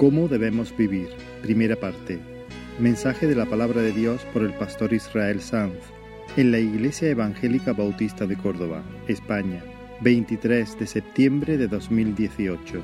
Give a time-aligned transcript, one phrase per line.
[0.00, 1.10] ¿Cómo debemos vivir?
[1.42, 2.18] Primera parte.
[2.78, 5.74] Mensaje de la palabra de Dios por el pastor Israel Sanz
[6.38, 9.62] en la Iglesia Evangélica Bautista de Córdoba, España,
[10.00, 12.80] 23 de septiembre de 2018.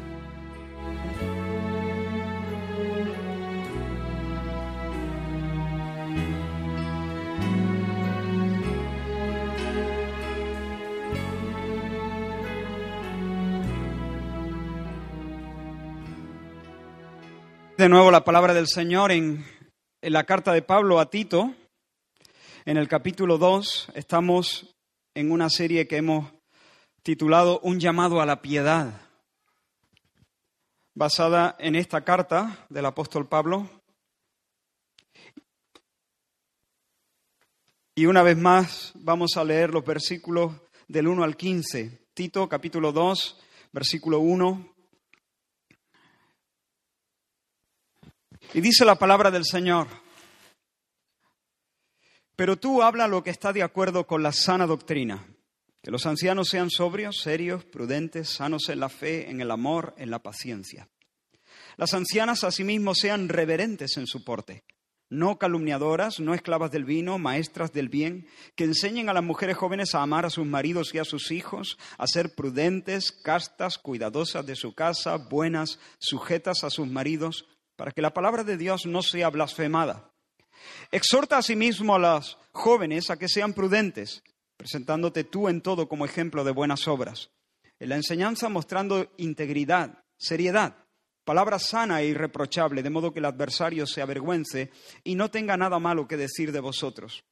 [17.86, 19.46] De nuevo la palabra del Señor en,
[20.02, 21.54] en, la carta de Pablo a Tito,
[22.64, 24.74] en el capítulo 2, estamos
[25.14, 26.32] en una serie que hemos
[27.04, 29.02] titulado Un llamado a la piedad,
[30.96, 33.70] basada en esta carta del apóstol Pablo.
[37.94, 40.52] Y una vez más vamos a leer los versículos
[40.88, 42.08] del 1 al 15.
[42.14, 43.40] Tito capítulo 2,
[43.70, 44.75] versículo 1
[48.54, 49.88] Y dice la palabra del Señor,
[52.36, 55.26] pero tú habla lo que está de acuerdo con la sana doctrina,
[55.82, 60.10] que los ancianos sean sobrios, serios, prudentes, sanos en la fe, en el amor, en
[60.10, 60.88] la paciencia.
[61.76, 64.64] Las ancianas asimismo sean reverentes en su porte,
[65.08, 69.94] no calumniadoras, no esclavas del vino, maestras del bien, que enseñen a las mujeres jóvenes
[69.94, 74.56] a amar a sus maridos y a sus hijos, a ser prudentes, castas, cuidadosas de
[74.56, 79.30] su casa, buenas, sujetas a sus maridos, para que la palabra de Dios no sea
[79.30, 80.10] blasfemada.
[80.90, 84.22] Exhorta asimismo a las jóvenes a que sean prudentes,
[84.56, 87.30] presentándote tú en todo como ejemplo de buenas obras.
[87.78, 90.76] En la enseñanza mostrando integridad, seriedad,
[91.24, 94.70] palabra sana e irreprochable, de modo que el adversario se avergüence
[95.04, 97.24] y no tenga nada malo que decir de vosotros.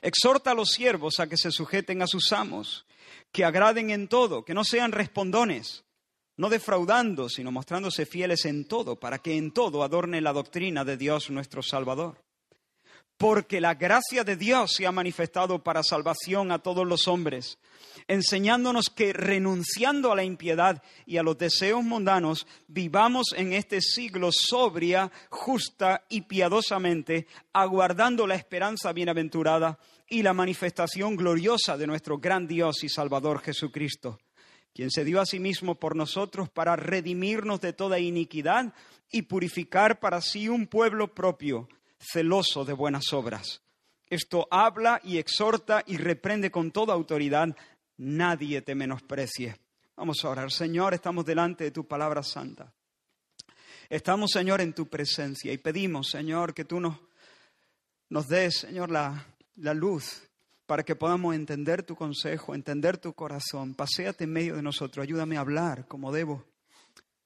[0.00, 2.86] Exhorta a los siervos a que se sujeten a sus amos,
[3.32, 5.84] que agraden en todo, que no sean respondones
[6.42, 10.96] no defraudando, sino mostrándose fieles en todo, para que en todo adorne la doctrina de
[10.96, 12.20] Dios nuestro Salvador.
[13.16, 17.58] Porque la gracia de Dios se ha manifestado para salvación a todos los hombres,
[18.08, 24.30] enseñándonos que renunciando a la impiedad y a los deseos mundanos, vivamos en este siglo
[24.32, 29.78] sobria, justa y piadosamente, aguardando la esperanza bienaventurada
[30.08, 34.18] y la manifestación gloriosa de nuestro gran Dios y Salvador Jesucristo
[34.74, 38.72] quien se dio a sí mismo por nosotros para redimirnos de toda iniquidad
[39.10, 41.68] y purificar para sí un pueblo propio,
[41.98, 43.62] celoso de buenas obras.
[44.08, 47.54] Esto habla y exhorta y reprende con toda autoridad.
[47.98, 49.56] Nadie te menosprecie.
[49.96, 50.50] Vamos a orar.
[50.50, 52.72] Señor, estamos delante de tu palabra santa.
[53.88, 56.98] Estamos, Señor, en tu presencia y pedimos, Señor, que tú nos,
[58.08, 60.22] nos des, Señor, la, la luz
[60.72, 63.74] para que podamos entender tu consejo, entender tu corazón.
[63.74, 66.46] Paseate en medio de nosotros, ayúdame a hablar como debo.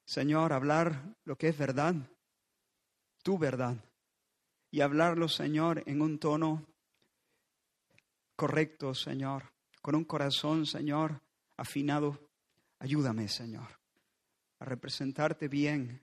[0.04, 1.94] Señor, hablar lo que es verdad,
[3.22, 3.76] tu verdad,
[4.72, 6.66] y hablarlo, Señor, en un tono
[8.34, 11.22] correcto, Señor, con un corazón, Señor,
[11.56, 12.18] afinado.
[12.80, 13.68] Ayúdame, Señor,
[14.58, 16.02] a representarte bien,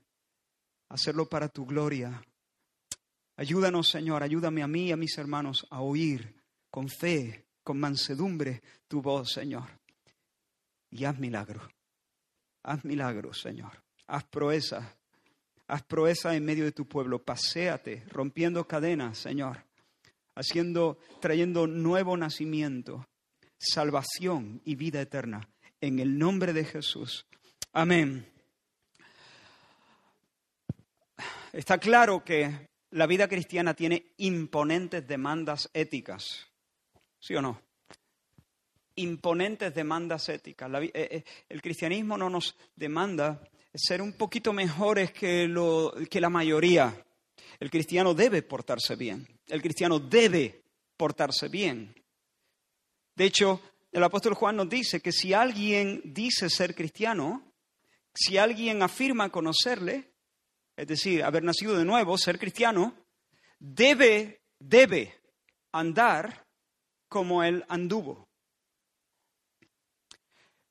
[0.88, 2.24] a hacerlo para tu gloria.
[3.36, 6.42] Ayúdanos, Señor, ayúdame a mí y a mis hermanos a oír
[6.74, 9.80] con fe, con mansedumbre tu voz, Señor.
[10.90, 11.72] Y haz milagros.
[12.64, 13.84] Haz milagros, Señor.
[14.08, 14.84] Haz proezas.
[15.68, 17.24] Haz proezas en medio de tu pueblo.
[17.24, 19.64] Paséate, rompiendo cadenas, Señor.
[20.34, 23.08] Haciendo, trayendo nuevo nacimiento,
[23.60, 25.48] salvación y vida eterna.
[25.80, 27.28] En el nombre de Jesús.
[27.72, 28.28] Amén.
[31.52, 36.48] Está claro que la vida cristiana tiene imponentes demandas éticas.
[37.24, 37.58] ¿Sí o no?
[38.96, 40.70] Imponentes demandas éticas.
[40.84, 43.42] Eh, eh, el cristianismo no nos demanda
[43.74, 46.94] ser un poquito mejores que, lo, que la mayoría.
[47.62, 49.26] El cristiano debe portarse bien.
[49.48, 50.64] El cristiano debe
[50.98, 51.96] portarse bien.
[53.16, 57.54] De hecho, el apóstol Juan nos dice que si alguien dice ser cristiano,
[58.14, 60.12] si alguien afirma conocerle,
[60.76, 62.94] es decir, haber nacido de nuevo, ser cristiano,
[63.60, 65.22] debe, debe
[65.72, 66.43] andar
[67.14, 68.28] como él anduvo.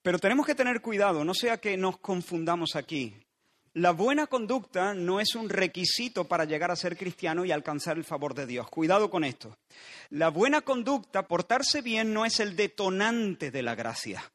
[0.03, 3.15] Pero tenemos que tener cuidado, no sea que nos confundamos aquí.
[3.75, 8.03] La buena conducta no es un requisito para llegar a ser cristiano y alcanzar el
[8.03, 8.69] favor de Dios.
[8.69, 9.57] Cuidado con esto.
[10.11, 14.29] La buena conducta, portarse bien, no es el detonante de la gracia.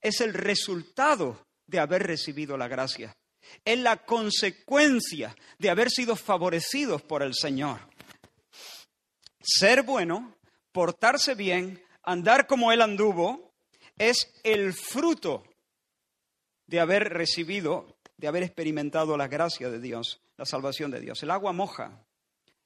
[0.00, 3.16] Es el resultado de haber recibido la gracia.
[3.64, 7.78] Es la consecuencia de haber sido favorecidos por el Señor.
[9.40, 10.35] Ser bueno
[10.76, 13.54] portarse bien, andar como Él anduvo,
[13.96, 15.42] es el fruto
[16.66, 21.22] de haber recibido de haber experimentado la gracia de Dios, la salvación de Dios.
[21.22, 22.04] El agua moja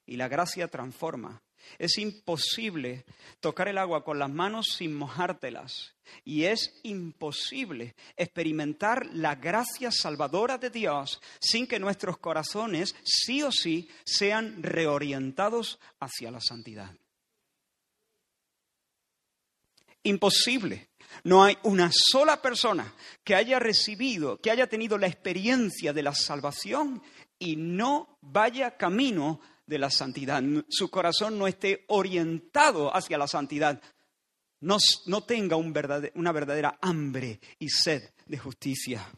[0.07, 1.41] y la gracia transforma.
[1.79, 3.05] Es imposible
[3.39, 5.95] tocar el agua con las manos sin mojártelas.
[6.25, 13.53] Y es imposible experimentar la gracia salvadora de Dios sin que nuestros corazones sí o
[13.53, 16.93] sí sean reorientados hacia la santidad.
[20.03, 20.91] Imposible.
[21.25, 22.95] No hay una sola persona
[23.25, 27.03] que haya recibido, que haya tenido la experiencia de la salvación
[27.39, 30.43] y no vaya camino de la santidad.
[30.69, 33.81] Su corazón no esté orientado hacia la santidad.
[34.61, 34.79] No,
[35.27, 35.75] tenga un
[36.15, 39.11] una verdadera hambre y sed de justicia.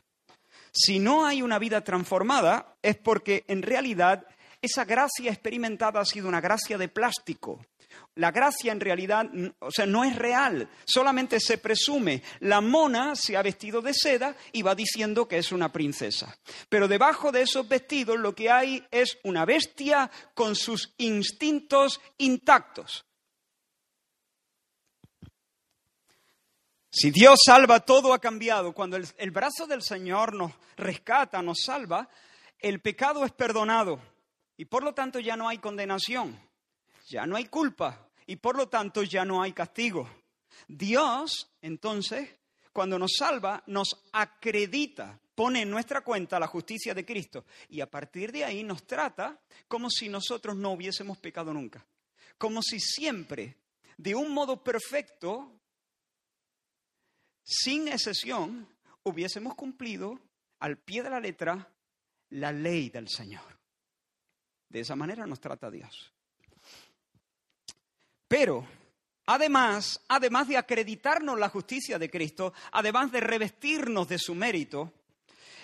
[0.73, 4.27] Si no hay una vida transformada, es porque en realidad
[4.61, 7.67] esa gracia experimentada ha sido una gracia de plástico,
[8.15, 9.27] la gracia en realidad,
[9.59, 12.23] o sea, no es real, solamente se presume.
[12.41, 16.37] La mona se ha vestido de seda y va diciendo que es una princesa.
[16.69, 23.07] Pero debajo de esos vestidos lo que hay es una bestia con sus instintos intactos.
[26.91, 28.75] Si Dios salva, todo ha cambiado.
[28.75, 32.07] Cuando el, el brazo del Señor nos rescata, nos salva,
[32.59, 33.99] el pecado es perdonado
[34.59, 36.39] y por lo tanto ya no hay condenación
[37.13, 40.09] ya no hay culpa y por lo tanto ya no hay castigo.
[40.67, 42.31] Dios, entonces,
[42.73, 47.91] cuando nos salva, nos acredita, pone en nuestra cuenta la justicia de Cristo y a
[47.91, 49.39] partir de ahí nos trata
[49.69, 51.85] como si nosotros no hubiésemos pecado nunca,
[52.39, 53.59] como si siempre,
[53.99, 55.61] de un modo perfecto,
[57.45, 58.67] sin excepción,
[59.03, 60.19] hubiésemos cumplido
[60.61, 61.69] al pie de la letra
[62.31, 63.61] la ley del Señor.
[64.71, 66.12] De esa manera nos trata Dios.
[68.33, 68.67] Pero,
[69.27, 74.91] además, además de acreditarnos la justicia de Cristo, además de revestirnos de su mérito,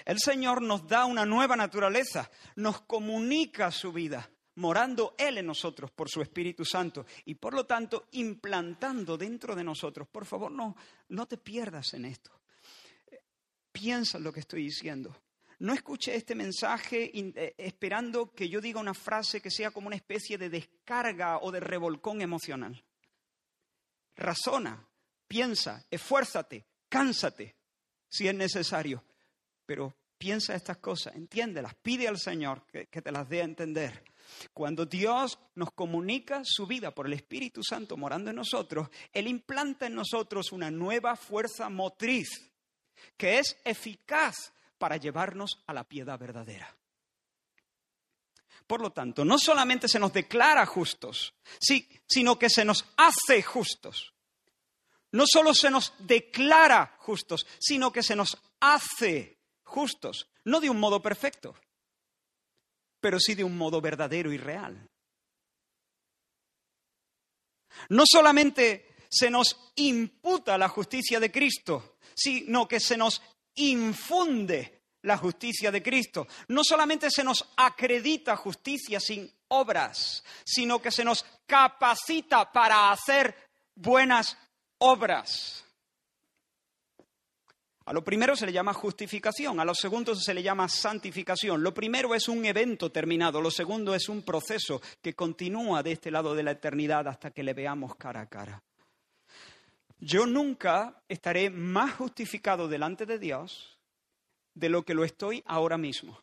[0.04, 5.90] el Señor nos da una nueva naturaleza, nos comunica su vida, morando Él en nosotros
[5.90, 10.06] por su Espíritu Santo y por lo tanto implantando dentro de nosotros.
[10.06, 10.76] Por favor, no,
[11.08, 12.38] no te pierdas en esto.
[13.72, 15.16] Piensa en lo que estoy diciendo.
[15.60, 19.96] No escuche este mensaje eh, esperando que yo diga una frase que sea como una
[19.96, 22.84] especie de descarga o de revolcón emocional.
[24.14, 24.86] Razona,
[25.26, 27.56] piensa, esfuérzate, cánsate
[28.08, 29.04] si es necesario,
[29.66, 34.04] pero piensa estas cosas, entiéndelas, pide al Señor que, que te las dé a entender.
[34.52, 39.86] Cuando Dios nos comunica su vida por el Espíritu Santo morando en nosotros, Él implanta
[39.86, 42.52] en nosotros una nueva fuerza motriz
[43.16, 46.74] que es eficaz para llevarnos a la piedad verdadera.
[48.66, 54.12] Por lo tanto, no solamente se nos declara justos, sino que se nos hace justos.
[55.12, 60.78] No solo se nos declara justos, sino que se nos hace justos, no de un
[60.78, 61.56] modo perfecto,
[63.00, 64.86] pero sí de un modo verdadero y real.
[67.88, 73.22] No solamente se nos imputa la justicia de Cristo, sino que se nos
[73.58, 76.26] infunde la justicia de Cristo.
[76.48, 83.34] No solamente se nos acredita justicia sin obras, sino que se nos capacita para hacer
[83.74, 84.36] buenas
[84.78, 85.64] obras.
[87.86, 91.62] A lo primero se le llama justificación, a lo segundo se le llama santificación.
[91.62, 96.10] Lo primero es un evento terminado, lo segundo es un proceso que continúa de este
[96.10, 98.62] lado de la eternidad hasta que le veamos cara a cara.
[100.00, 103.78] Yo nunca estaré más justificado delante de Dios
[104.54, 106.20] de lo que lo estoy ahora mismo.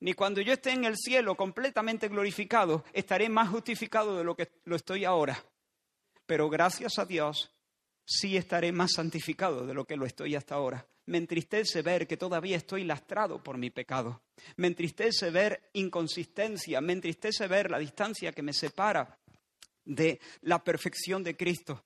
[0.00, 4.50] Ni cuando yo esté en el cielo completamente glorificado, estaré más justificado de lo que
[4.64, 5.42] lo estoy ahora.
[6.26, 7.50] Pero gracias a Dios,
[8.04, 10.86] sí estaré más santificado de lo que lo estoy hasta ahora.
[11.06, 14.22] Me entristece ver que todavía estoy lastrado por mi pecado.
[14.56, 16.80] Me entristece ver inconsistencia.
[16.80, 19.18] Me entristece ver la distancia que me separa
[19.86, 21.84] de la perfección de Cristo.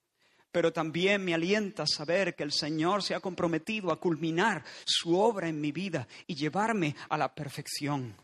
[0.50, 5.48] Pero también me alienta saber que el Señor se ha comprometido a culminar su obra
[5.48, 8.16] en mi vida y llevarme a la perfección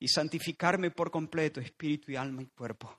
[0.00, 2.98] y santificarme por completo, espíritu y alma y cuerpo.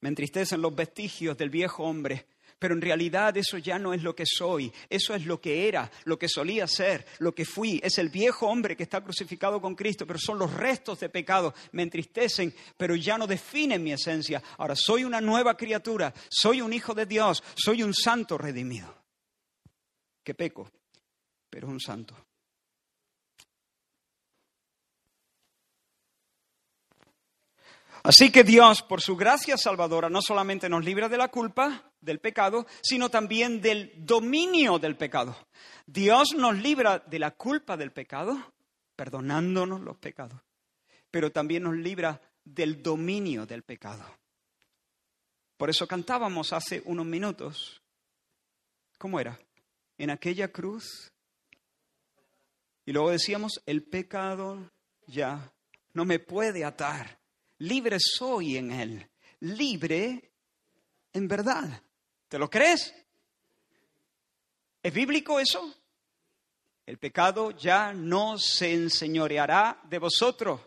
[0.00, 2.26] Me entristecen los vestigios del viejo hombre
[2.64, 5.90] pero en realidad eso ya no es lo que soy, eso es lo que era,
[6.04, 7.78] lo que solía ser, lo que fui.
[7.84, 11.52] Es el viejo hombre que está crucificado con Cristo, pero son los restos de pecado.
[11.72, 14.42] Me entristecen, pero ya no definen mi esencia.
[14.56, 18.96] Ahora soy una nueva criatura, soy un hijo de Dios, soy un santo redimido.
[20.22, 20.72] Que peco,
[21.50, 22.16] pero un santo.
[28.04, 32.20] Así que Dios, por su gracia salvadora, no solamente nos libra de la culpa, del
[32.20, 35.34] pecado, sino también del dominio del pecado.
[35.86, 38.52] Dios nos libra de la culpa del pecado,
[38.94, 40.38] perdonándonos los pecados,
[41.10, 44.04] pero también nos libra del dominio del pecado.
[45.56, 47.80] Por eso cantábamos hace unos minutos.
[48.98, 49.40] ¿Cómo era?
[49.96, 51.10] En aquella cruz.
[52.84, 54.70] Y luego decíamos, el pecado
[55.06, 55.50] ya
[55.94, 57.23] no me puede atar.
[57.58, 59.10] Libre soy en él.
[59.40, 60.32] Libre
[61.12, 61.82] en verdad.
[62.28, 62.94] ¿Te lo crees?
[64.82, 65.74] ¿Es bíblico eso?
[66.86, 70.60] El pecado ya no se enseñoreará de vosotros.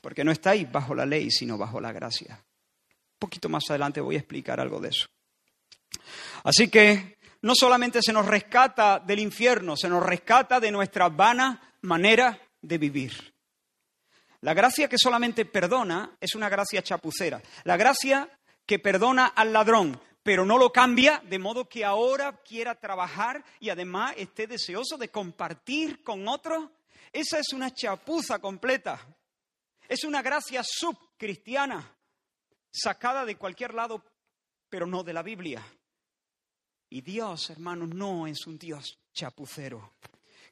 [0.00, 2.34] Porque no estáis bajo la ley, sino bajo la gracia.
[2.34, 5.06] Un poquito más adelante voy a explicar algo de eso.
[6.44, 11.76] Así que no solamente se nos rescata del infierno, se nos rescata de nuestra vana
[11.82, 13.35] manera de vivir.
[14.46, 17.42] La gracia que solamente perdona es una gracia chapucera.
[17.64, 18.30] La gracia
[18.64, 23.70] que perdona al ladrón, pero no lo cambia, de modo que ahora quiera trabajar y
[23.70, 26.70] además esté deseoso de compartir con otros.
[27.12, 29.04] Esa es una chapuza completa.
[29.88, 31.96] Es una gracia subcristiana,
[32.70, 34.04] sacada de cualquier lado,
[34.68, 35.60] pero no de la Biblia.
[36.88, 39.94] Y Dios, hermanos, no es un Dios chapucero.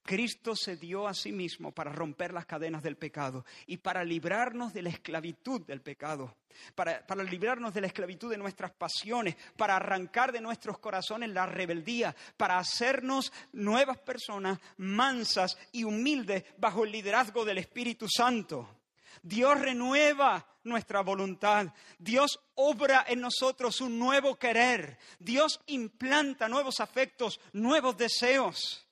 [0.05, 4.75] Cristo se dio a sí mismo para romper las cadenas del pecado y para librarnos
[4.75, 6.37] de la esclavitud del pecado,
[6.75, 11.47] para, para, librarnos de la esclavitud de nuestras pasiones, para arrancar de nuestros corazones la
[11.47, 18.83] rebeldía, para hacernos nuevas personas mansas y humildes bajo el liderazgo del Espíritu Santo.
[19.23, 21.69] Dios renueva nuestra voluntad.
[21.99, 24.99] Dios obra en nosotros un nuevo querer.
[25.19, 28.84] Dios implanta nuevos afectos, nuevos deseos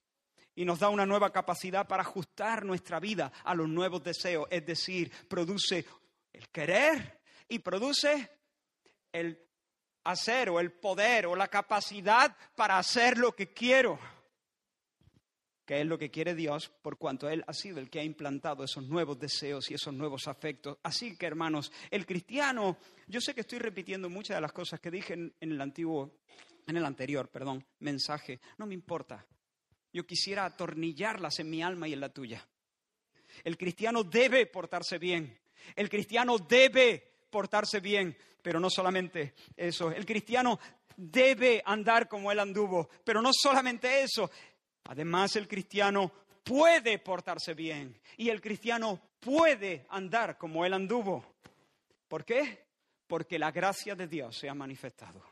[0.54, 4.46] y nos da una nueva capacidad para ajustar nuestra vida a los nuevos deseos.
[4.50, 5.84] Es decir, produce
[6.32, 8.30] el querer y produce
[9.12, 9.38] el
[10.04, 13.98] hacer o el poder o la capacidad para hacer lo que quiero,
[15.64, 18.64] que es lo que quiere Dios por cuanto Él ha sido el que ha implantado
[18.64, 20.78] esos nuevos deseos y esos nuevos afectos.
[20.82, 24.90] Así que, hermanos, el cristiano, yo sé que estoy repitiendo muchas de las cosas que
[24.90, 26.18] dije en, el antiguo,
[26.66, 29.24] en el anterior, perdón, mensaje, no me importa.
[29.92, 32.46] Yo quisiera atornillarlas en mi alma y en la tuya.
[33.44, 35.38] El cristiano debe portarse bien.
[35.74, 39.90] El cristiano debe portarse bien, pero no solamente eso.
[39.90, 40.58] El cristiano
[40.96, 44.30] debe andar como él anduvo, pero no solamente eso.
[44.84, 51.36] Además, el cristiano puede portarse bien y el cristiano puede andar como él anduvo.
[52.08, 52.66] ¿Por qué?
[53.06, 55.31] Porque la gracia de Dios se ha manifestado.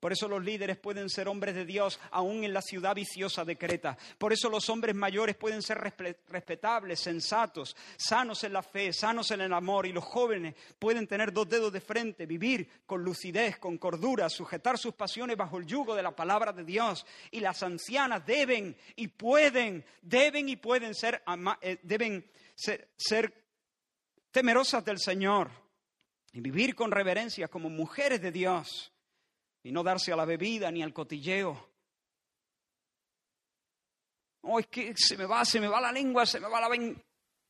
[0.00, 3.56] Por eso los líderes pueden ser hombres de Dios aún en la ciudad viciosa de
[3.56, 3.96] Creta.
[4.18, 9.40] Por eso los hombres mayores pueden ser respetables, sensatos, sanos en la fe, sanos en
[9.40, 9.86] el amor.
[9.86, 14.78] Y los jóvenes pueden tener dos dedos de frente, vivir con lucidez, con cordura, sujetar
[14.78, 17.06] sus pasiones bajo el yugo de la palabra de Dios.
[17.30, 21.22] Y las ancianas deben y pueden, deben y pueden ser,
[21.62, 22.24] eh, deben
[22.54, 23.32] ser, ser
[24.30, 25.50] temerosas del Señor
[26.32, 28.92] y vivir con reverencia como mujeres de Dios
[29.66, 31.70] y no darse a la bebida ni al cotilleo.
[34.42, 36.68] Oh, es que se me va, se me va la lengua, se me va la
[36.68, 37.04] ven.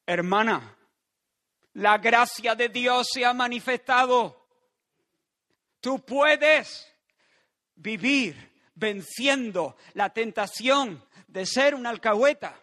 [0.06, 0.78] Hermana,
[1.74, 4.48] la gracia de Dios se ha manifestado.
[5.78, 6.90] Tú puedes
[7.74, 8.34] vivir
[8.74, 12.58] venciendo la tentación de ser un alcahueta.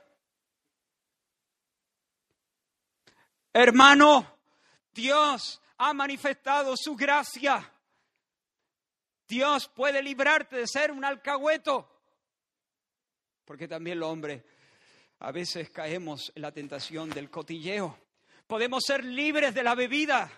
[3.53, 4.35] Hermano,
[4.91, 7.69] Dios ha manifestado su gracia.
[9.33, 11.89] Dios puede librarte de ser un alcahueto.
[13.43, 14.43] Porque también los hombres
[15.21, 17.97] a veces caemos en la tentación del cotilleo.
[18.45, 20.31] Podemos ser libres de la bebida.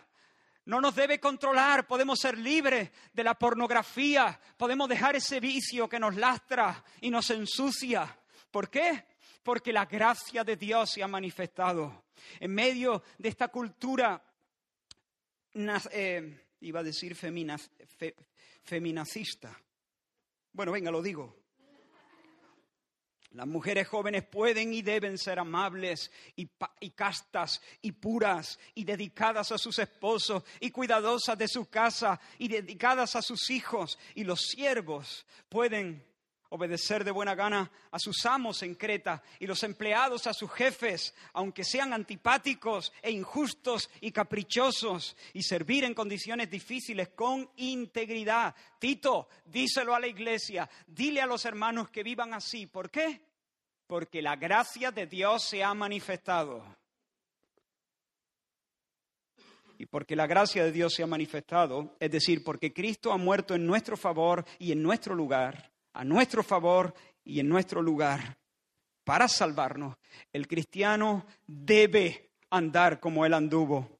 [0.63, 5.99] No nos debe controlar, podemos ser libres de la pornografía, podemos dejar ese vicio que
[5.99, 8.17] nos lastra y nos ensucia.
[8.49, 9.05] ¿Por qué?
[9.43, 12.05] Porque la gracia de Dios se ha manifestado.
[12.39, 14.23] En medio de esta cultura,
[15.91, 17.59] eh, iba a decir femina,
[18.65, 19.57] feminacista.
[20.51, 21.45] Bueno, venga, lo digo.
[23.31, 29.51] Las mujeres jóvenes pueden y deben ser amables y, y, castas y puras y dedicadas
[29.51, 34.00] a sus esposos y cuidadosas de su casa y dedicadas a sus hijos.
[34.13, 36.05] Y los siervos pueden
[36.49, 41.13] obedecer de buena gana a sus amos en Creta y los empleados a sus jefes,
[41.33, 48.55] aunque sean antipáticos e injustos y caprichosos, y servir en condiciones difíciles con integridad.
[48.79, 52.67] Tito, díselo a la iglesia, dile a los hermanos que vivan así.
[52.67, 53.21] ¿Por qué?
[53.87, 56.63] Porque la gracia de Dios se ha manifestado.
[59.77, 63.55] y porque la gracia de Dios se ha manifestado, es decir, porque Cristo ha muerto
[63.55, 68.37] en nuestro favor y en nuestro lugar, a nuestro favor y en nuestro lugar,
[69.03, 69.97] para salvarnos,
[70.33, 73.97] el cristiano debe andar como él anduvo.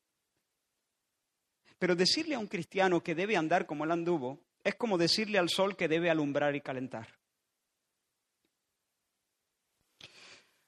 [1.80, 5.50] Pero decirle a un cristiano que debe andar como él anduvo es como decirle al
[5.50, 7.08] sol que debe alumbrar y calentar.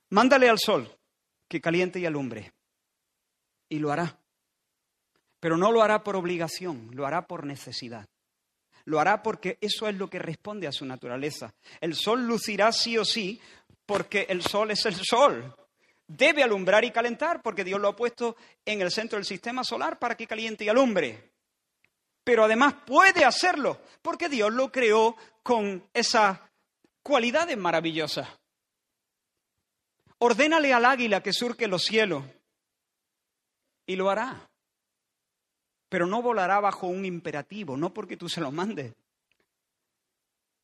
[0.09, 0.89] Mándale al sol
[1.49, 2.53] que caliente y alumbre,
[3.67, 4.17] y lo hará.
[5.39, 8.07] Pero no lo hará por obligación, lo hará por necesidad.
[8.87, 11.53] Lo hará porque eso es lo que responde a su naturaleza.
[11.81, 13.37] El sol lucirá sí o sí
[13.85, 15.53] porque el sol es el sol.
[16.07, 19.99] Debe alumbrar y calentar porque Dios lo ha puesto en el centro del sistema solar
[19.99, 21.31] para que caliente y alumbre.
[22.23, 26.39] Pero además puede hacerlo porque Dios lo creó con esas
[27.03, 28.29] cualidades maravillosas.
[30.19, 32.23] Ordénale al águila que surque los cielos
[33.85, 34.49] y lo hará.
[35.89, 38.93] Pero no volará bajo un imperativo, no porque tú se lo mandes.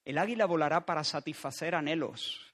[0.05, 2.53] El águila volará para satisfacer anhelos,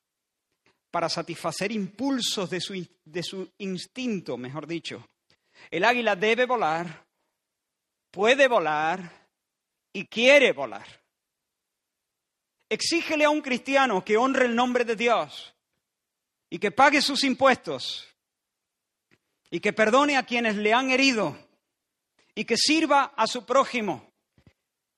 [0.92, 5.08] para satisfacer impulsos de su, de su instinto, mejor dicho.
[5.72, 7.06] El águila debe volar,
[8.12, 9.28] puede volar
[9.92, 10.86] y quiere volar.
[12.70, 15.56] Exígele a un cristiano que honre el nombre de Dios
[16.52, 18.08] y que pague sus impuestos
[19.50, 21.36] y que perdone a quienes le han herido
[22.40, 24.14] y que sirva a su prójimo.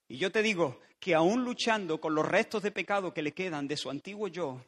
[0.07, 3.67] Y yo te digo que aún luchando con los restos de pecado que le quedan
[3.67, 4.63] de su antiguo yo,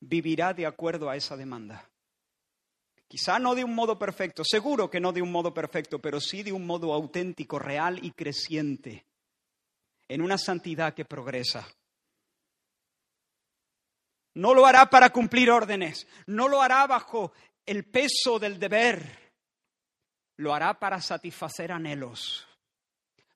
[0.00, 1.88] vivirá de acuerdo a esa demanda.
[3.08, 6.42] Quizá no de un modo perfecto, seguro que no de un modo perfecto, pero sí
[6.42, 9.06] de un modo auténtico, real y creciente,
[10.06, 11.66] en una santidad que progresa.
[14.34, 17.32] No lo hará para cumplir órdenes, no lo hará bajo
[17.64, 19.23] el peso del deber,
[20.36, 22.46] lo hará para satisfacer anhelos,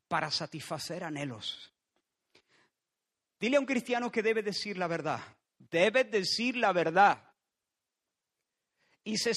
[0.09, 1.73] para satisfacer anhelos.
[3.39, 5.21] Dile a un cristiano que debe decir la verdad,
[5.59, 7.23] debe decir la verdad.
[9.05, 9.33] Y se,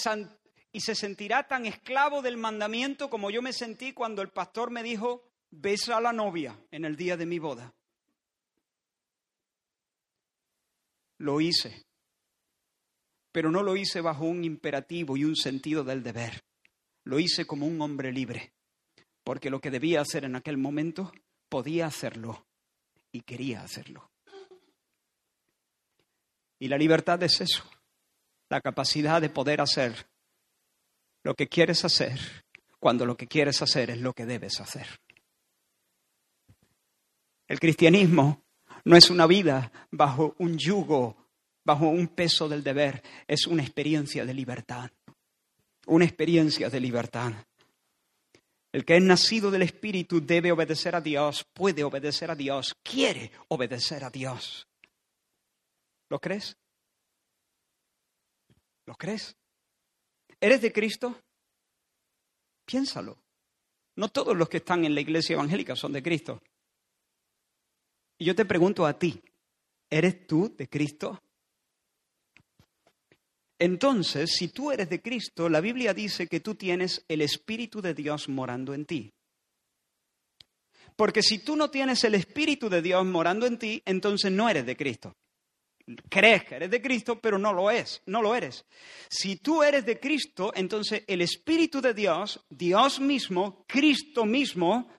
[0.72, 4.84] y se sentirá tan esclavo del mandamiento como yo me sentí cuando el pastor me
[4.84, 7.74] dijo, besa a la novia en el día de mi boda.
[11.20, 11.86] Lo hice,
[13.32, 16.44] pero no lo hice bajo un imperativo y un sentido del deber.
[17.04, 18.54] Lo hice como un hombre libre,
[19.24, 21.12] porque lo que debía hacer en aquel momento
[21.50, 22.46] podía hacerlo
[23.12, 24.12] y quería hacerlo.
[26.60, 27.64] Y la libertad es eso,
[28.50, 30.08] la capacidad de poder hacer
[31.24, 32.20] lo que quieres hacer
[32.80, 34.88] cuando lo que quieres hacer es lo que debes hacer.
[37.48, 38.44] El cristianismo
[38.86, 41.28] no es una vida bajo un yugo,
[41.64, 44.90] bajo un peso del deber, es una experiencia de libertad.
[45.88, 47.34] Una experiencia de libertad.
[48.72, 53.32] El que es nacido del Espíritu debe obedecer a Dios, puede obedecer a Dios, quiere
[53.50, 54.68] obedecer a Dios.
[56.10, 56.58] ¿Lo crees?
[58.86, 59.36] ¿Lo crees?
[60.40, 61.22] ¿Eres de Cristo?
[62.66, 63.18] Piénsalo.
[63.96, 66.42] No todos los que están en la iglesia evangélica son de Cristo.
[68.18, 69.22] Y yo te pregunto a ti,
[69.90, 71.22] ¿eres tú de Cristo?
[73.62, 77.94] Entonces, si tú eres de Cristo, la Biblia dice que tú tienes el Espíritu de
[77.94, 79.14] Dios morando en ti.
[80.96, 84.66] Porque si tú no tienes el Espíritu de Dios morando en ti, entonces no eres
[84.66, 85.16] de Cristo.
[86.10, 88.66] Crees que eres de Cristo, pero no lo es, no lo eres.
[89.08, 94.90] Si tú eres de Cristo, entonces el Espíritu de Dios, Dios mismo, Cristo mismo,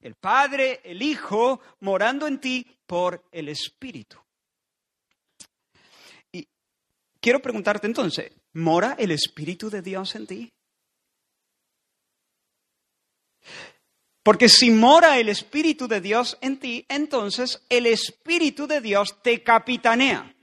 [0.00, 4.18] el Padre, el Hijo, morando en ti por el Espíritu.
[6.32, 6.48] Y
[7.20, 10.52] quiero preguntarte entonces, ¿mora el Espíritu de Dios en ti?
[14.22, 19.42] Porque si mora el Espíritu de Dios en ti, entonces el Espíritu de Dios te
[19.42, 20.34] capitanea.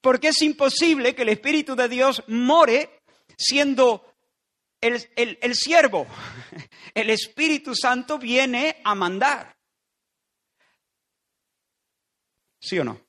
[0.00, 3.00] Porque es imposible que el Espíritu de Dios more
[3.36, 4.14] siendo
[4.80, 6.06] el, siervo,
[6.94, 9.56] el Espíritu Santo viene a mandar.
[12.60, 13.07] ¿Sí o no?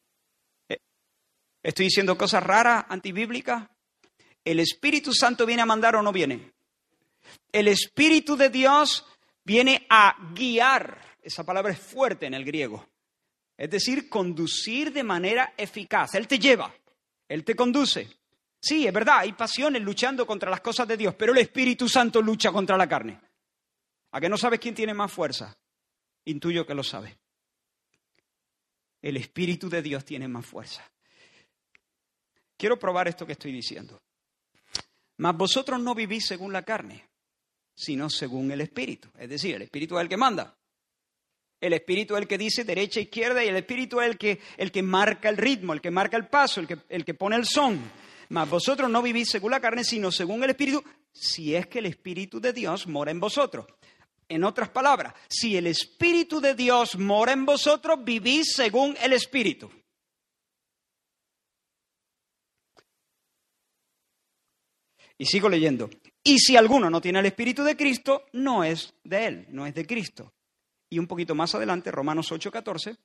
[1.61, 3.69] ¿Estoy diciendo cosas raras, antibíblicas?
[4.43, 6.53] ¿El Espíritu Santo viene a mandar o no viene?
[7.51, 9.05] El Espíritu de Dios
[9.43, 11.17] viene a guiar.
[11.21, 12.87] Esa palabra es fuerte en el griego.
[13.57, 16.15] Es decir, conducir de manera eficaz.
[16.15, 16.73] Él te lleva,
[17.27, 18.09] Él te conduce.
[18.61, 22.21] Sí, es verdad, hay pasiones luchando contra las cosas de Dios, pero el Espíritu Santo
[22.21, 23.19] lucha contra la carne.
[24.11, 25.57] ¿A que no sabes quién tiene más fuerza?
[26.25, 27.17] Intuyo que lo sabe.
[29.01, 30.89] El Espíritu de Dios tiene más fuerza.
[32.59, 33.97] Quiero probar esto que estoy diciendo.
[35.19, 37.07] Mas vosotros no vivís según la carne,
[37.73, 39.07] sino según el Espíritu.
[39.17, 40.53] Es decir, el Espíritu es el que manda.
[41.61, 44.73] El Espíritu es el que dice derecha, izquierda, y el Espíritu es el que, el
[44.73, 47.45] que marca el ritmo, el que marca el paso, el que, el que pone el
[47.45, 47.79] son.
[48.27, 51.85] Mas vosotros no vivís según la carne, sino según el Espíritu, si es que el
[51.85, 53.67] Espíritu de Dios mora en vosotros.
[54.27, 59.71] En otras palabras, si el Espíritu de Dios mora en vosotros, vivís según el Espíritu.
[65.19, 65.89] Y sigo leyendo.
[66.23, 69.75] Y si alguno no tiene el Espíritu de Cristo, no es de él, no es
[69.75, 70.33] de Cristo.
[70.89, 72.97] Y un poquito más adelante, Romanos 8:14,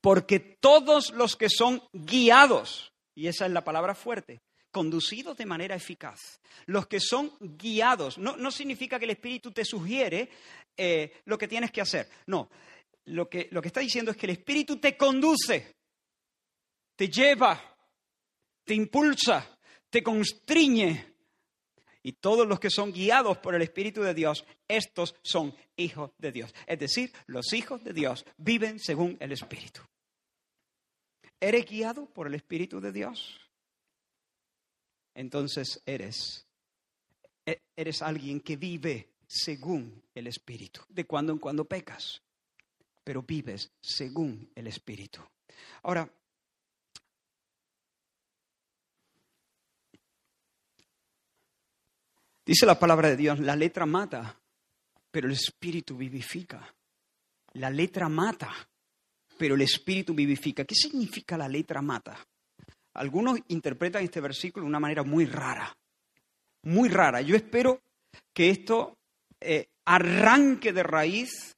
[0.00, 5.74] porque todos los que son guiados, y esa es la palabra fuerte, conducidos de manera
[5.74, 10.30] eficaz, los que son guiados, no, significa que el Espíritu te sugiere
[10.76, 12.48] eh, lo que tienes que hacer, no,
[13.06, 15.74] lo que, lo que está diciendo es que el Espíritu te conduce,
[16.94, 17.60] te lleva,
[18.64, 19.57] te impulsa,
[19.90, 21.14] te constriñe.
[22.02, 26.32] Y todos los que son guiados por el Espíritu de Dios, estos son hijos de
[26.32, 26.54] Dios.
[26.66, 29.82] Es decir, los hijos de Dios viven según el Espíritu.
[31.40, 33.40] ¿Eres guiado por el Espíritu de Dios?
[35.14, 36.46] Entonces eres,
[37.44, 40.80] e, eres alguien que vive según el Espíritu.
[40.88, 42.22] De cuando en cuando pecas,
[43.04, 45.20] pero vives según el Espíritu.
[45.82, 46.10] Ahora,
[52.48, 54.34] Dice la palabra de Dios, la letra mata,
[55.10, 56.74] pero el espíritu vivifica.
[57.52, 58.50] La letra mata,
[59.36, 60.64] pero el espíritu vivifica.
[60.64, 62.26] ¿Qué significa la letra mata?
[62.94, 65.76] Algunos interpretan este versículo de una manera muy rara,
[66.62, 67.20] muy rara.
[67.20, 67.82] Yo espero
[68.32, 68.96] que esto
[69.42, 71.54] eh, arranque de raíz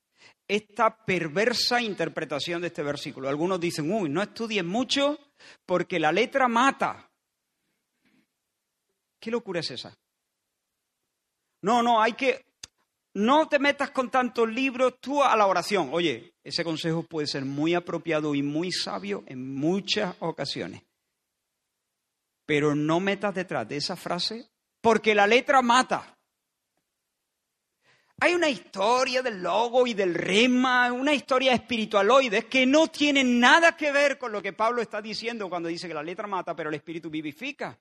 [0.49, 3.29] esta perversa interpretación de este versículo.
[3.29, 5.21] Algunos dicen, uy, no estudien mucho
[5.65, 7.09] porque la letra mata.
[9.21, 9.97] ¿Qué locura es esa?
[11.63, 12.45] No, no, hay que...
[13.13, 15.91] No te metas con tantos libros tú a la oración.
[15.93, 20.83] Oye, ese consejo puede ser muy apropiado y muy sabio en muchas ocasiones.
[22.47, 24.49] Pero no metas detrás de esa frase
[24.81, 26.17] porque la letra mata.
[28.23, 33.77] Hay una historia del logo y del rema, una historia espiritualoide que no tiene nada
[33.77, 36.69] que ver con lo que Pablo está diciendo cuando dice que la letra mata, pero
[36.69, 37.79] el espíritu vivifica.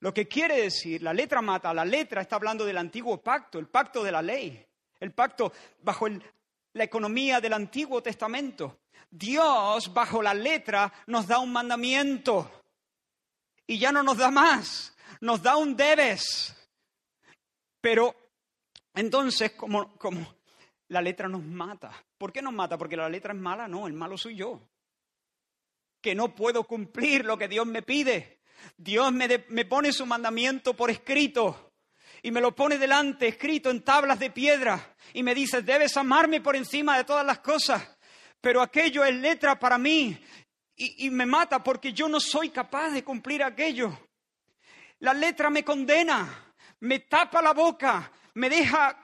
[0.00, 3.66] Lo que quiere decir, la letra mata, la letra está hablando del antiguo pacto, el
[3.66, 4.64] pacto de la ley,
[5.00, 6.06] el pacto bajo
[6.72, 8.80] la economía del Antiguo Testamento.
[9.10, 12.50] Dios, bajo la letra, nos da un mandamiento
[13.66, 16.54] y ya no nos da más, nos da un debes.
[17.80, 18.14] Pero
[18.94, 20.34] entonces, como, como
[20.88, 22.78] la letra nos mata, ¿por qué nos mata?
[22.78, 24.60] Porque la letra es mala, no, el malo soy yo,
[26.00, 28.37] que no puedo cumplir lo que Dios me pide.
[28.76, 31.72] Dios me, pone su mandamiento por escrito
[32.22, 36.40] y me lo pone delante, escrito en tablas de piedra, y me dice, debes amarme
[36.40, 37.96] por encima de todas las cosas,
[38.40, 40.18] pero aquello es letra para mí
[40.76, 43.96] y, y me mata porque yo no soy capaz de cumplir aquello.
[45.00, 49.00] La letra me condena, me tapa la boca, me deja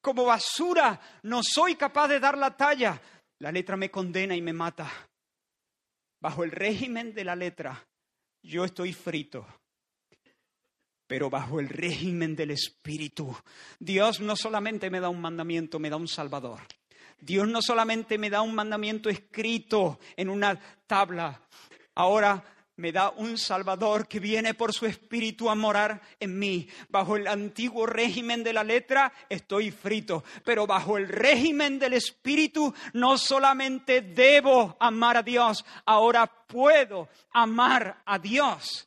[0.00, 3.00] como basura, no soy capaz de dar la talla.
[3.38, 4.90] La letra me condena y me mata.
[6.20, 7.86] Bajo el régimen de la letra,
[8.46, 9.46] yo estoy frito,
[11.06, 13.36] pero bajo el régimen del Espíritu.
[13.78, 16.60] Dios no solamente me da un mandamiento, me da un Salvador.
[17.20, 21.42] Dios no solamente me da un mandamiento escrito en una tabla,
[21.94, 22.44] ahora
[22.76, 26.68] me da un Salvador que viene por su Espíritu a morar en mí.
[26.88, 32.74] Bajo el antiguo régimen de la letra estoy frito, pero bajo el régimen del Espíritu
[32.92, 38.86] no solamente debo amar a Dios, ahora puedo amar a Dios.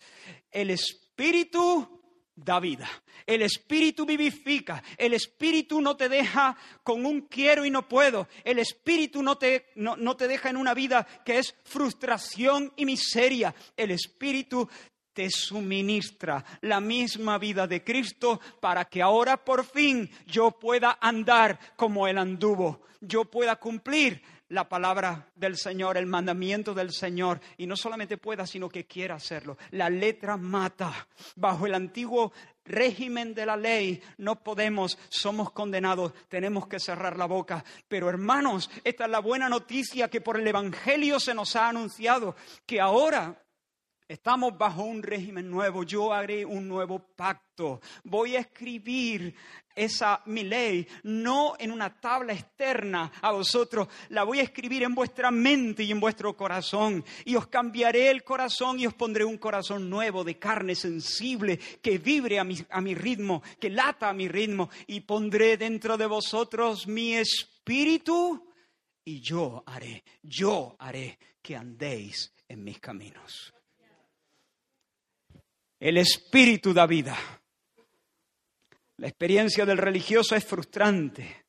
[0.51, 1.98] El Espíritu
[2.43, 2.89] da vida.
[3.25, 4.81] El Espíritu vivifica.
[4.97, 8.27] El Espíritu no te deja con un quiero y no puedo.
[8.43, 13.53] El Espíritu no te, no, te deja en una vida que es frustración y miseria.
[13.77, 14.67] El Espíritu
[15.13, 21.59] te suministra la misma vida de Cristo para que ahora por fin yo pueda andar
[21.75, 22.81] como Él anduvo.
[23.01, 28.45] Yo pueda cumplir la palabra del Señor, el mandamiento del Señor, y no solamente pueda,
[28.45, 29.57] sino que quiera hacerlo.
[29.71, 31.07] La letra mata.
[31.35, 32.33] Bajo el antiguo
[32.65, 37.63] régimen de la ley no podemos, somos condenados, tenemos que cerrar la boca.
[37.87, 42.35] Pero hermanos, esta es la buena noticia que por el Evangelio se nos ha anunciado,
[42.65, 43.41] que ahora
[44.09, 45.83] Estamos bajo un régimen nuevo.
[45.83, 47.79] Yo haré un nuevo pacto.
[48.03, 49.35] Voy a escribir
[49.75, 53.87] esa mi ley no en una tabla externa a vosotros.
[54.09, 57.05] La voy a escribir en vuestra mente y en vuestro corazón.
[57.23, 61.99] Y os cambiaré el corazón y os pondré un corazón nuevo de carne sensible que
[61.99, 64.71] vibre a mi, a mi ritmo, que lata a mi ritmo.
[64.87, 68.43] Y pondré dentro de vosotros mi espíritu
[69.05, 73.53] y yo haré, yo haré que andéis en mis caminos.
[75.79, 77.17] El espíritu da vida.
[78.97, 81.45] La experiencia del religioso es frustrante.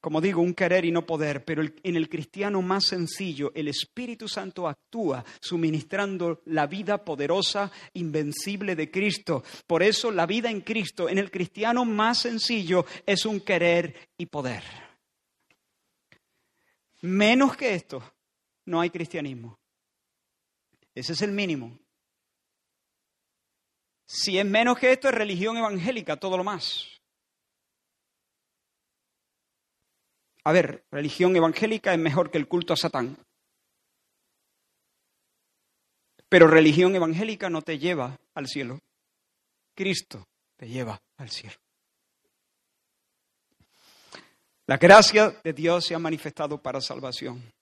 [0.00, 4.28] Como digo, un querer y no poder, pero en el cristiano más sencillo, el Espíritu
[4.28, 9.44] Santo actúa suministrando la vida poderosa, invencible de Cristo.
[9.66, 14.24] Por eso la vida en Cristo, en el cristiano más sencillo, es un querer y
[14.24, 14.64] poder.
[17.02, 18.02] Menos que esto,
[18.64, 19.58] no hay cristianismo.
[20.94, 21.78] Ese es el mínimo.
[24.12, 27.00] Si es menos que esto, es religión evangélica, todo lo más.
[30.42, 33.16] A ver, religión evangélica es mejor que el culto a Satán.
[36.28, 38.80] Pero religión evangélica no te lleva al cielo.
[39.76, 41.54] Cristo te lleva al cielo.
[44.66, 47.52] La gracia de Dios se ha manifestado para salvación.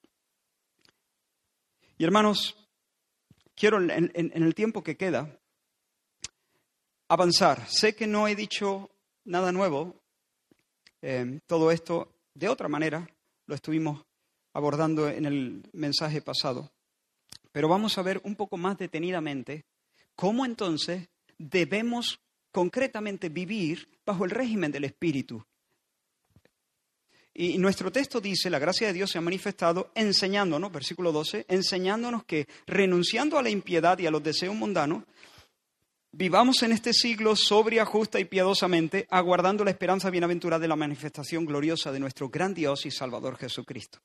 [1.99, 2.57] Y hermanos,
[3.53, 5.38] quiero en, el tiempo que queda
[7.09, 7.67] avanzar.
[7.67, 8.89] Sé que no he dicho
[9.25, 9.95] nada nuevo.
[11.01, 13.09] Eh, todo esto de otra manera
[13.45, 14.05] lo estuvimos
[14.53, 16.71] abordando en el mensaje pasado.
[17.51, 19.65] Pero vamos a ver un poco más detenidamente
[20.15, 22.19] cómo entonces debemos
[22.51, 25.43] concretamente vivir bajo el régimen del Espíritu
[27.41, 32.25] y nuestro texto dice, la gracia de Dios se ha manifestado enseñándonos, versículo 12, enseñándonos
[32.25, 35.05] que renunciando a la impiedad y a los deseos mundanos,
[36.11, 41.45] vivamos en este siglo sobria, justa y piadosamente, aguardando la esperanza bienaventurada de la manifestación
[41.45, 43.99] gloriosa de nuestro gran Dios y Salvador Jesucristo.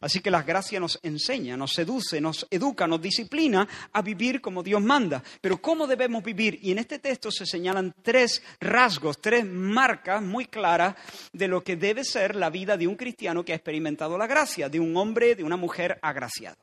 [0.00, 4.62] Así que la gracia nos enseña, nos seduce, nos educa, nos disciplina a vivir como
[4.62, 5.22] Dios manda.
[5.40, 6.58] Pero ¿cómo debemos vivir?
[6.62, 10.94] Y en este texto se señalan tres rasgos, tres marcas muy claras
[11.32, 14.68] de lo que debe ser la vida de un cristiano que ha experimentado la gracia,
[14.68, 16.58] de un hombre, de una mujer agraciado.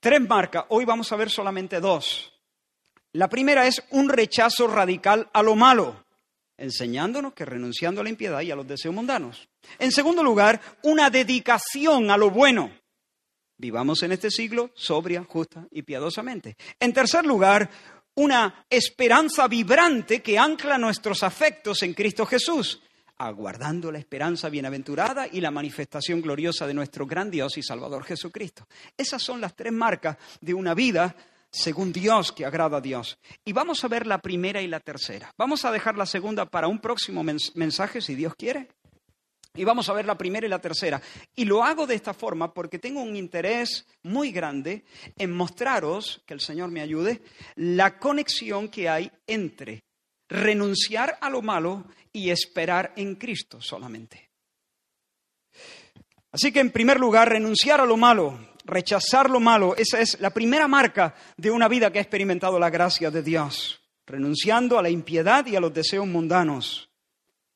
[0.00, 2.31] Tres marcas, hoy vamos a ver solamente dos.
[3.12, 6.02] La primera es un rechazo radical a lo malo
[6.62, 9.48] enseñándonos que renunciando a la impiedad y a los deseos mundanos.
[9.80, 12.70] En segundo lugar, una dedicación a lo bueno.
[13.58, 16.56] Vivamos en este siglo sobria, justa y piadosamente.
[16.78, 17.68] En tercer lugar,
[18.14, 22.80] una esperanza vibrante que ancla nuestros afectos en Cristo Jesús,
[23.18, 28.68] aguardando la esperanza bienaventurada y la manifestación gloriosa de nuestro gran Dios y Salvador Jesucristo.
[28.96, 31.14] Esas son las tres marcas de una vida
[31.52, 33.18] según Dios, que agrada a Dios.
[33.44, 35.32] Y vamos a ver la primera y la tercera.
[35.36, 38.68] Vamos a dejar la segunda para un próximo mensaje, si Dios quiere.
[39.54, 41.00] Y vamos a ver la primera y la tercera.
[41.36, 44.84] Y lo hago de esta forma porque tengo un interés muy grande
[45.18, 47.20] en mostraros, que el Señor me ayude,
[47.56, 49.84] la conexión que hay entre
[50.30, 54.30] renunciar a lo malo y esperar en Cristo solamente.
[56.30, 60.30] Así que en primer lugar, renunciar a lo malo rechazar lo malo, esa es la
[60.30, 64.90] primera marca de una vida que ha experimentado la gracia de Dios, renunciando a la
[64.90, 66.90] impiedad y a los deseos mundanos.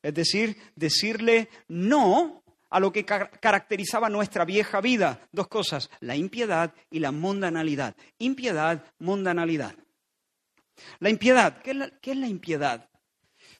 [0.02, 5.28] Es decir, decirle no a lo que caracterizaba nuestra vieja vida.
[5.32, 7.96] Dos cosas, la impiedad y la mundanalidad.
[8.18, 9.74] Impiedad, mundanalidad.
[10.98, 12.88] La impiedad, ¿qué es la, impiedad?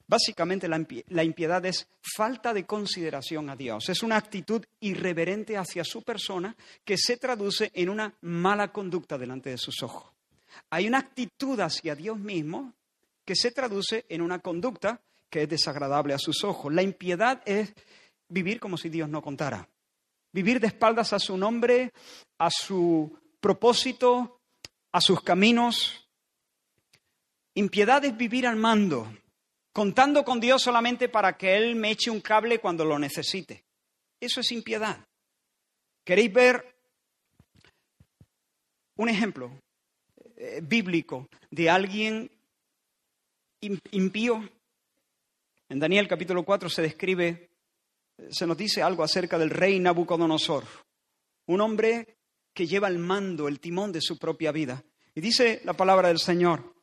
[0.09, 6.03] Básicamente la impiedad es falta de consideración a Dios, es una actitud irreverente hacia su
[6.03, 10.13] persona que se traduce en una mala conducta delante de sus ojos.
[10.71, 12.73] Hay una actitud hacia Dios mismo
[13.25, 16.73] que se traduce en una conducta que es desagradable a sus ojos.
[16.73, 17.75] La impiedad es
[18.29, 19.69] vivir como si Dios no contara,
[20.33, 21.93] vivir de espaldas a su nombre,
[22.39, 24.41] a su propósito,
[24.93, 26.09] a sus caminos.
[27.55, 29.13] Impiedad es vivir al mando,
[29.77, 33.67] contando con Dios solamente para que Él me eche un cable cuando lo necesite.
[34.19, 35.07] Eso es impiedad.
[36.03, 36.79] ¿Queréis ver
[38.97, 39.51] un ejemplo
[40.35, 42.31] eh, bíblico de alguien
[43.91, 44.49] impío?
[45.69, 47.51] En Daniel capítulo 4 se describe,
[48.31, 50.65] se nos dice algo acerca del rey Nabucodonosor,
[51.49, 52.17] un hombre
[52.55, 54.83] que lleva el mando, el timón de su propia vida.
[55.15, 56.77] Y dice la palabra del Señor,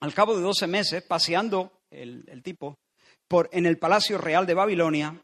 [0.00, 2.78] al cabo de doce meses, paseando el, tipo,
[3.28, 5.22] por, en el Palacio Real de Babilonia,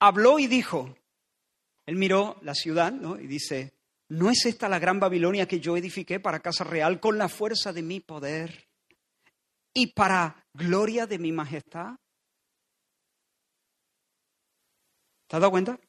[0.00, 0.94] habló y dijo,
[1.86, 3.74] él miró la ciudad y dice,
[4.08, 7.72] ¿No es esta la gran Babilonia que yo edifiqué para casa real con la fuerza
[7.72, 8.68] de mi poder
[9.72, 11.96] y para gloria de mi majestad?
[15.26, 15.80] ¿Te has dado cuenta?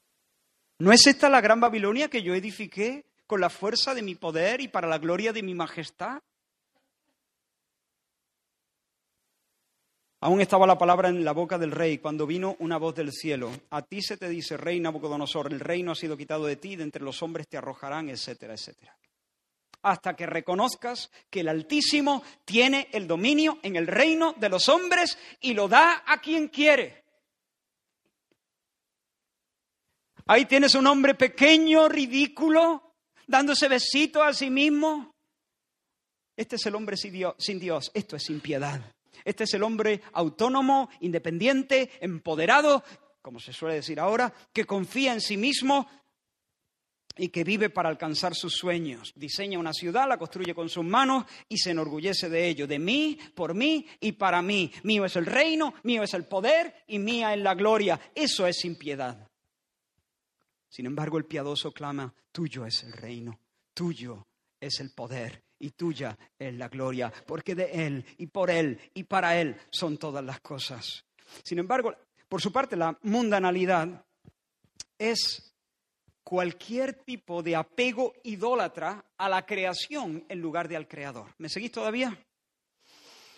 [0.79, 4.61] ¿No es esta la gran Babilonia que yo edifiqué con la fuerza de mi poder
[4.61, 6.21] y para la gloria de mi majestad?
[10.25, 13.51] Aún estaba la palabra en la boca del rey cuando vino una voz del cielo.
[13.69, 16.81] A ti se te dice, rey Nabucodonosor, el reino ha sido quitado de ti, de
[16.81, 18.97] entre los hombres te arrojarán, etcétera, etcétera.
[19.83, 25.15] Hasta que reconozcas que el Altísimo tiene el dominio en el reino de los hombres
[25.41, 27.03] y lo da a quien quiere.
[30.25, 32.95] Ahí tienes un hombre pequeño, ridículo,
[33.27, 35.13] dándose besitos a sí mismo.
[36.35, 38.94] Este es el hombre sin Dios, esto es sin piedad.
[39.25, 42.83] Este es el hombre autónomo, independiente, empoderado,
[43.23, 45.89] como se suele decir ahora, que confía en sí mismo
[47.17, 49.13] y que vive para alcanzar sus sueños.
[49.15, 53.17] Diseña una ciudad, la construye con sus manos y se enorgullece de ello, de mí,
[53.33, 54.71] por mí y para mí.
[54.83, 57.99] Mío es el reino, mío es el poder y mía es la gloria.
[58.13, 59.27] Eso es sin piedad.
[60.69, 63.39] Sin embargo, el piadoso clama, tuyo es el reino,
[63.73, 64.27] tuyo
[64.59, 69.03] es el poder y tuya es la gloria, porque de Él y por Él y
[69.03, 71.05] para Él son todas las cosas.
[71.43, 71.95] Sin embargo,
[72.27, 74.05] por su parte, la mundanalidad
[74.97, 75.53] es
[76.23, 81.27] cualquier tipo de apego idólatra a la creación en lugar de al creador.
[81.37, 82.17] ¿Me seguís todavía?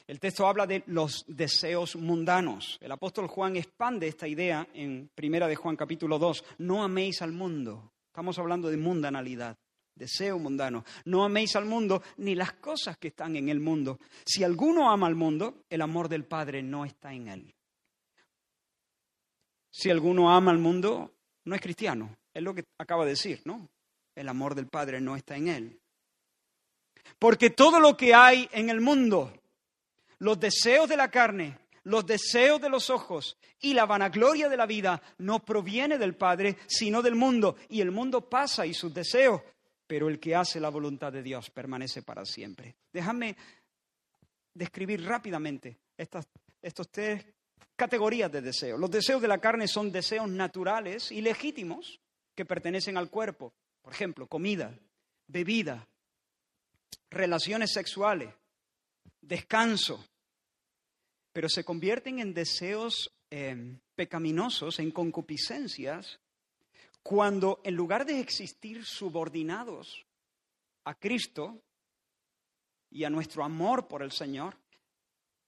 [0.07, 2.77] El texto habla de los deseos mundanos.
[2.79, 6.45] El apóstol Juan expande esta idea en Primera de Juan capítulo 2.
[6.59, 7.91] No améis al mundo.
[8.07, 9.57] Estamos hablando de mundanalidad
[9.97, 10.85] deseo mundano.
[11.05, 13.99] No améis al mundo ni las cosas que están en el mundo.
[14.25, 17.55] Si alguno ama al mundo, el amor del Padre no está en él.
[19.71, 21.13] Si alguno ama al mundo,
[21.45, 22.15] no es cristiano.
[22.33, 23.69] Es lo que acaba de decir, ¿no?
[24.15, 25.79] El amor del Padre no está en él.
[27.19, 29.33] Porque todo lo que hay en el mundo,
[30.19, 34.65] los deseos de la carne, los deseos de los ojos y la vanagloria de la
[34.65, 37.55] vida no proviene del Padre, sino del mundo.
[37.69, 39.41] Y el mundo pasa y sus deseos,
[39.87, 42.75] pero el que hace la voluntad de Dios permanece para siempre.
[42.91, 43.35] Déjame
[44.53, 46.27] describir rápidamente estas,
[46.91, 47.25] tres
[47.75, 48.79] categorías de deseos.
[48.79, 52.01] Los deseos de la carne son deseos naturales y legítimos
[52.35, 53.53] que pertenecen al cuerpo.
[53.81, 54.77] Por ejemplo, comida,
[55.27, 55.87] bebida,
[57.09, 58.33] relaciones sexuales,
[59.21, 60.03] descanso.
[61.31, 66.19] Pero se convierten en deseos eh, pecaminosos, en concupiscencias,
[67.03, 70.05] cuando en lugar de existir subordinados
[70.83, 71.61] a Cristo
[72.89, 74.57] y a nuestro amor por el Señor,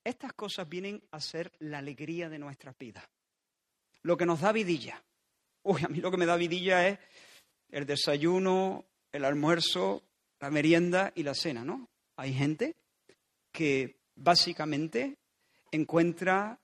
[0.04, 3.10] estas cosas vienen a ser la alegría de nuestra vida.
[4.02, 5.04] Lo que nos da vidilla.
[5.64, 7.00] Uy, a mí lo que me da vidilla es
[7.70, 10.04] el desayuno, el almuerzo,
[10.40, 11.90] la merienda y la cena, ¿no?
[12.16, 12.76] Hay gente
[13.52, 15.18] que básicamente
[15.72, 16.60] encuentra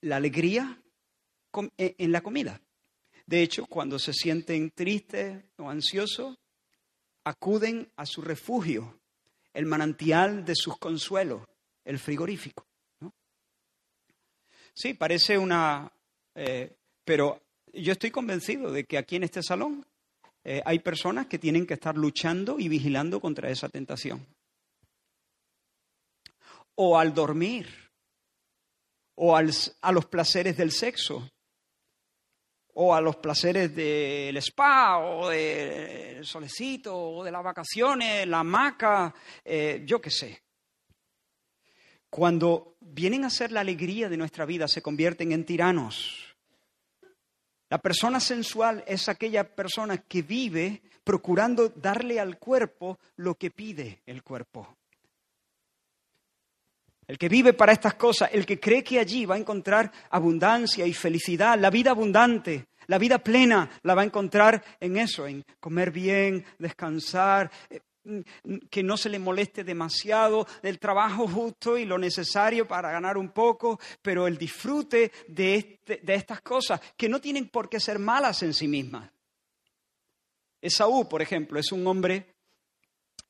[0.00, 0.80] la alegría
[1.76, 2.60] en la comida.
[3.26, 6.38] De hecho, cuando se sienten tristes o ansiosos,
[7.24, 9.00] acuden a su refugio,
[9.52, 11.42] el manantial de sus consuelos,
[11.84, 12.64] el frigorífico.
[14.72, 15.90] Sí, parece una...
[16.34, 19.84] Eh, pero yo estoy convencido de que aquí en este salón
[20.44, 24.24] eh, hay personas que tienen que estar luchando y vigilando contra esa tentación.
[26.76, 27.90] O al dormir,
[29.16, 31.28] o a los placeres del sexo,
[32.78, 39.14] o a los placeres del spa, o del solecito, o de las vacaciones, la hamaca,
[39.42, 40.42] eh, yo qué sé.
[42.10, 46.36] Cuando vienen a ser la alegría de nuestra vida, se convierten en tiranos.
[47.70, 54.02] La persona sensual es aquella persona que vive procurando darle al cuerpo lo que pide
[54.04, 54.76] el cuerpo.
[57.06, 60.84] El que vive para estas cosas, el que cree que allí va a encontrar abundancia
[60.86, 65.44] y felicidad, la vida abundante, la vida plena, la va a encontrar en eso, en
[65.60, 71.84] comer bien, descansar, eh, mm, que no se le moleste demasiado del trabajo justo y
[71.84, 77.08] lo necesario para ganar un poco, pero el disfrute de, este, de estas cosas, que
[77.08, 79.08] no tienen por qué ser malas en sí mismas.
[80.60, 82.34] Esaú, por ejemplo, es un hombre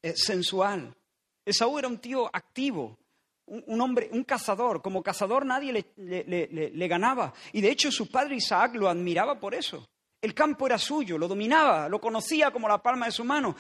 [0.01, 0.97] eh, sensual.
[1.45, 2.99] Esaú era un tío activo,
[3.47, 4.83] un, hombre, un cazador.
[4.83, 7.33] Como cazador nadie le, ganaba.
[7.53, 9.87] Y de hecho su padre Isaac lo admiraba por eso.
[10.21, 13.55] El campo era suyo, lo dominaba, lo conocía como la palma de su mano.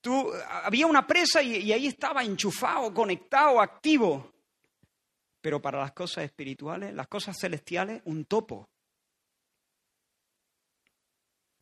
[0.00, 0.30] Tú,
[0.62, 4.32] había una presa y, y ahí estaba enchufado, conectado, activo.
[5.40, 8.68] Pero para las cosas espirituales, las cosas celestiales, un topo.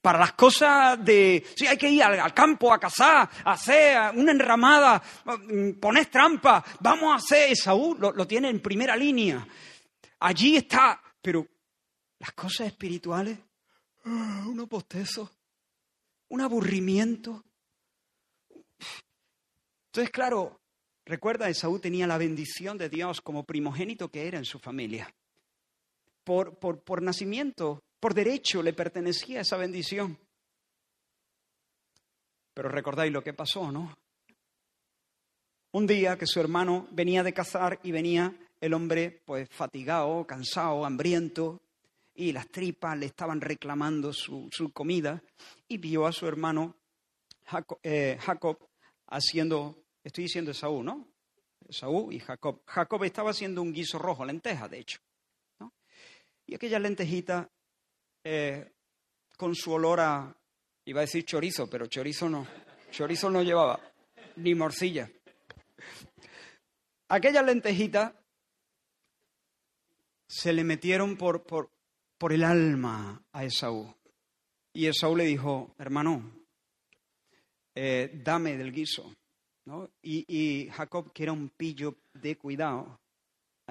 [0.03, 4.33] Para las cosas de, sí, hay que ir al, campo a cazar, a hacer una
[4.33, 9.47] enramada, mm, poner trampa, vamos a hacer, Esaú lo, tiene en primera línea.
[10.19, 11.47] Allí está, pero
[12.19, 13.39] las cosas espirituales,
[14.05, 15.31] ah, un postezo,
[16.31, 17.45] un aburrimiento.
[19.87, 20.61] Entonces, claro,
[21.05, 25.15] recuerda, Esaú tenía la bendición de Dios como primogénito que era en su familia.
[26.25, 30.19] Por, por, por nacimiento, por derecho le pertenecía esa bendición.
[32.53, 33.97] Pero recordáis lo que pasó, ¿no?
[35.71, 40.85] Un día que su hermano venía de cazar y venía el hombre pues fatigado, cansado,
[40.85, 41.63] hambriento,
[42.13, 45.23] y las tripas le estaban reclamando su, comida,
[45.69, 46.75] y vio a su hermano
[47.85, 48.69] eh, Jacob,
[49.07, 51.07] haciendo, estoy diciendo Esaú, ¿no?
[51.69, 52.63] Esaú y Jacob.
[52.67, 54.99] Jacob estaba haciendo un guiso rojo, lenteja, de hecho.
[56.45, 57.49] Y aquella lentejita,
[58.25, 58.73] eh,
[59.37, 60.37] con su olor a,
[60.85, 62.47] iba a decir chorizo, pero chorizo no,
[62.91, 63.81] chorizo no llevaba,
[64.37, 65.11] ni morcilla.
[67.09, 68.19] Aquella lentejita
[70.27, 71.71] se le metieron por, por,
[72.17, 73.95] por el alma a Esaú.
[74.73, 76.43] Y Esaú le dijo, hermano,
[77.75, 79.15] eh, dame del guiso.
[80.03, 82.99] Y, Jacob, que era un pillo de cuidado,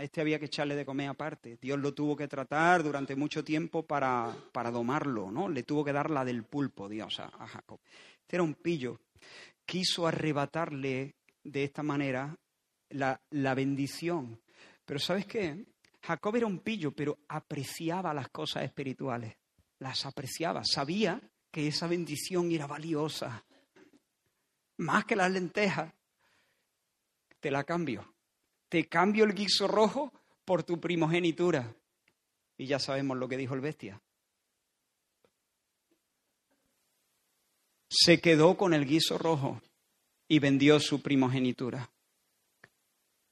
[0.02, 1.58] este había que echarle de comer aparte.
[1.62, 5.50] Dios lo tuvo que tratar durante mucho tiempo para, para domarlo, ¿no?
[5.50, 7.80] Le tuvo que dar la del pulpo, Dios, a, a Jacob.
[8.22, 9.00] Este era un pillo.
[9.66, 12.36] Quiso arrebatarle de esta manera
[12.90, 14.42] la, la bendición.
[14.86, 15.66] Pero ¿sabes qué?
[16.02, 19.36] Jacob era un pillo, pero apreciaba las cosas espirituales,
[19.80, 21.22] las apreciaba, sabía
[21.52, 23.46] que esa bendición era valiosa,
[24.78, 25.94] más que las lentejas.
[27.40, 28.14] Te la cambio,
[28.72, 30.14] te cambio el guiso rojo
[30.46, 31.76] por tu primogenitura.
[32.58, 34.02] Y ya sabemos lo que dijo el bestia.
[37.90, 39.62] Se quedó con el guiso rojo
[40.30, 41.92] y vendió su primogenitura.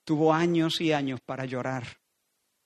[0.03, 1.87] Tuvo años y años para llorar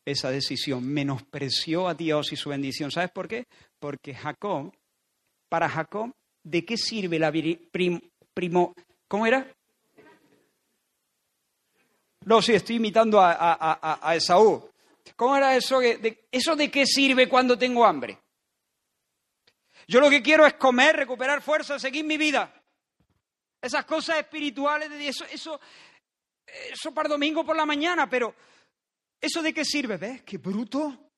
[0.03, 2.89] esa decisión, menospreció a Dios y su bendición.
[2.89, 3.45] ¿Sabes por qué?
[3.77, 4.73] Porque Jacob,
[5.47, 6.11] para Jacob,
[6.41, 7.31] ¿de qué sirve la
[7.71, 8.73] primo?
[9.07, 9.47] ¿Cómo era?
[12.25, 14.69] No, sí, estoy imitando a, Esaú.
[15.15, 15.79] ¿Cómo era eso?
[15.81, 18.17] ¿Eso de qué sirve cuando tengo hambre?
[19.87, 22.53] Yo lo que quiero es comer, recuperar fuerza, seguir mi vida.
[23.61, 25.59] Esas cosas espirituales, de eso, eso,
[26.45, 28.33] eso para domingo por la mañana, pero
[29.23, 29.95] ¿Eso de qué sirve?
[29.95, 30.21] ¿Ves?
[30.23, 31.09] ¡Qué bruto!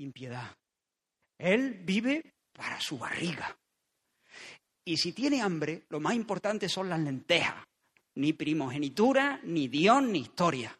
[0.00, 0.54] Impiedad.
[1.38, 3.56] Él vive para su barriga.
[4.84, 7.64] Y si tiene hambre, lo más importante son las lentejas.
[8.16, 10.78] Ni primogenitura, ni Dios, ni historia.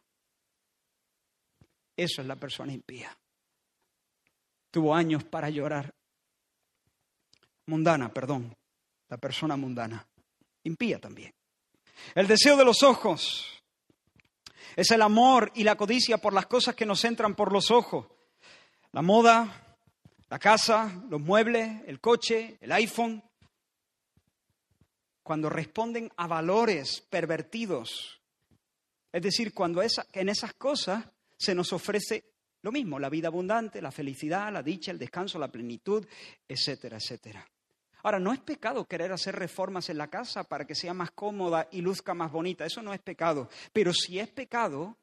[1.96, 3.16] Eso es la persona impía.
[4.70, 5.94] Tuvo años para llorar.
[7.66, 8.54] Mundana, perdón.
[9.08, 10.06] La persona mundana.
[10.64, 11.32] Impía también.
[12.14, 13.62] El deseo de los ojos
[14.76, 18.06] es el amor y la codicia por las cosas que nos entran por los ojos.
[18.92, 19.76] La moda,
[20.28, 23.22] la casa, los muebles, el coche, el iPhone.
[25.24, 28.20] Cuando responden a valores pervertidos.
[29.10, 31.04] Es decir, cuando en esas cosas
[31.36, 35.50] se nos ofrece lo mismo, la vida abundante, la felicidad, la dicha, el descanso, la
[35.50, 36.06] plenitud,
[36.46, 37.46] etcétera, etcétera.
[38.02, 41.68] Ahora, no es pecado querer hacer reformas en la casa para que sea más cómoda
[41.72, 43.48] y luzca más bonita, eso no es pecado.
[43.72, 44.96] Pero si es pecado,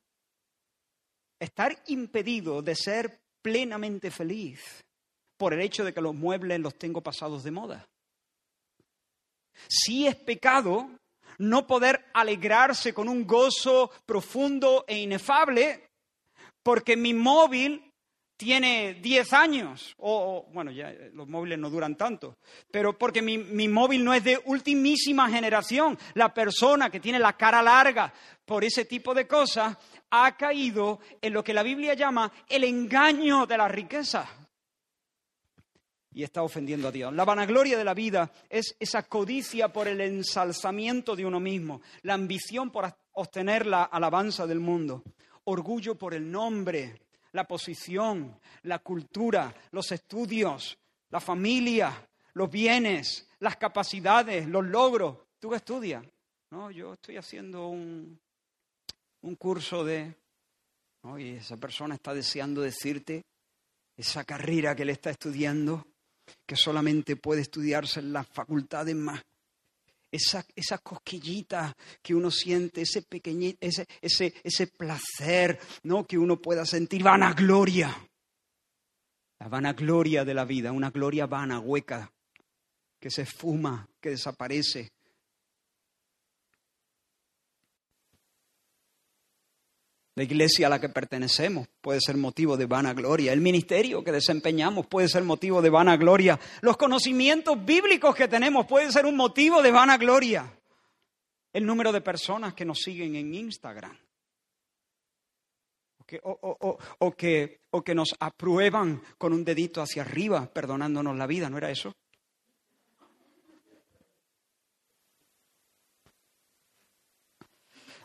[1.39, 4.85] estar impedido de ser plenamente feliz
[5.35, 7.89] por el hecho de que los muebles los tengo pasados de moda.
[9.67, 10.89] Si es pecado
[11.39, 15.89] no poder alegrarse con un gozo profundo e inefable
[16.63, 17.91] porque mi móvil
[18.37, 22.37] tiene 10 años, o, bueno, ya eh, los móviles no duran tanto,
[22.71, 27.33] pero porque mi, mi, móvil no es de ultimísima generación, la persona que tiene la
[27.33, 28.11] cara larga
[28.43, 29.77] por ese tipo de cosas
[30.09, 34.27] ha caído en lo que la Biblia llama el engaño de la riqueza.
[36.13, 37.13] Y está ofendiendo a Dios.
[37.13, 42.15] La vanagloria de la vida es esa codicia por el ensalzamiento de uno mismo, la
[42.15, 45.03] ambición por obtener la alabanza del mundo,
[45.45, 47.01] orgullo por el nombre,
[47.31, 50.77] la posición, la cultura, los estudios,
[51.09, 55.17] la familia, los bienes, las capacidades, los logros.
[55.39, 56.03] ¿Tú qué estudias?
[56.51, 58.19] No, yo estoy haciendo un,
[59.21, 60.13] un curso de...
[61.17, 63.23] Y esa persona está deseando decirte
[63.97, 65.87] esa carrera que le está estudiando,
[66.45, 69.21] que solamente puede estudiarse en las facultades más
[70.11, 76.05] esa, esa cosquillita que uno siente, ese pequeñito, ese, ese, ese placer ¿no?
[76.05, 77.95] que uno pueda sentir, vanagloria.
[79.39, 82.11] La vanagloria de la vida, una gloria vana, hueca,
[82.99, 84.91] que se esfuma, que desaparece.
[90.15, 93.31] La iglesia a la que pertenecemos puede ser motivo de vanagloria.
[93.31, 96.37] El ministerio que desempeñamos puede ser motivo de vanagloria.
[96.61, 100.53] Los conocimientos bíblicos que tenemos pueden ser un motivo de vanagloria.
[101.53, 103.97] El número de personas que nos siguen en Instagram.
[106.99, 111.57] O que, o que nos aprueban con un dedito hacia arriba, perdonándonos la vida, ¿no
[111.57, 111.93] era eso?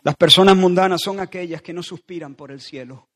[0.06, 3.08] Las personas mundanas son aquellas que no suspiran por el cielo.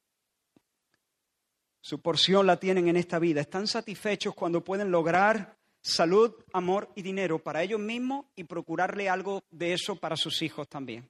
[1.80, 3.40] Su porción la tienen en esta vida.
[3.40, 9.44] Están satisfechos cuando pueden lograr salud, amor y dinero para ellos mismos y procurarle algo
[9.52, 11.08] de eso para sus hijos también.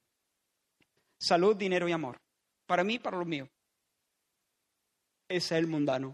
[1.19, 2.21] Salud, dinero y amor.
[2.67, 3.49] Para mí para los míos.
[5.31, 6.13] Ese es el mundano.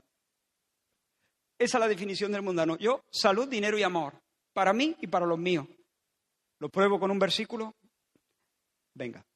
[1.58, 2.78] Esa es la definición del mundano.
[2.78, 4.14] Yo, salud, dinero y amor.
[4.52, 5.66] Para mí y para los míos.
[6.60, 7.74] ¿Lo pruebo con un versículo?
[8.94, 9.26] Venga.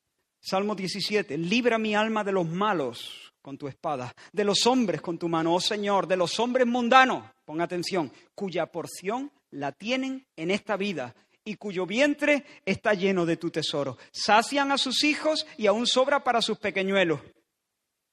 [0.41, 5.18] Salmo 17, libra mi alma de los malos con tu espada, de los hombres con
[5.18, 10.51] tu mano, oh Señor, de los hombres mundanos, pon atención, cuya porción la tienen en
[10.51, 11.14] esta vida
[11.45, 13.99] y cuyo vientre está lleno de tu tesoro.
[14.12, 17.20] Sacian a sus hijos y aún sobra para sus pequeñuelos.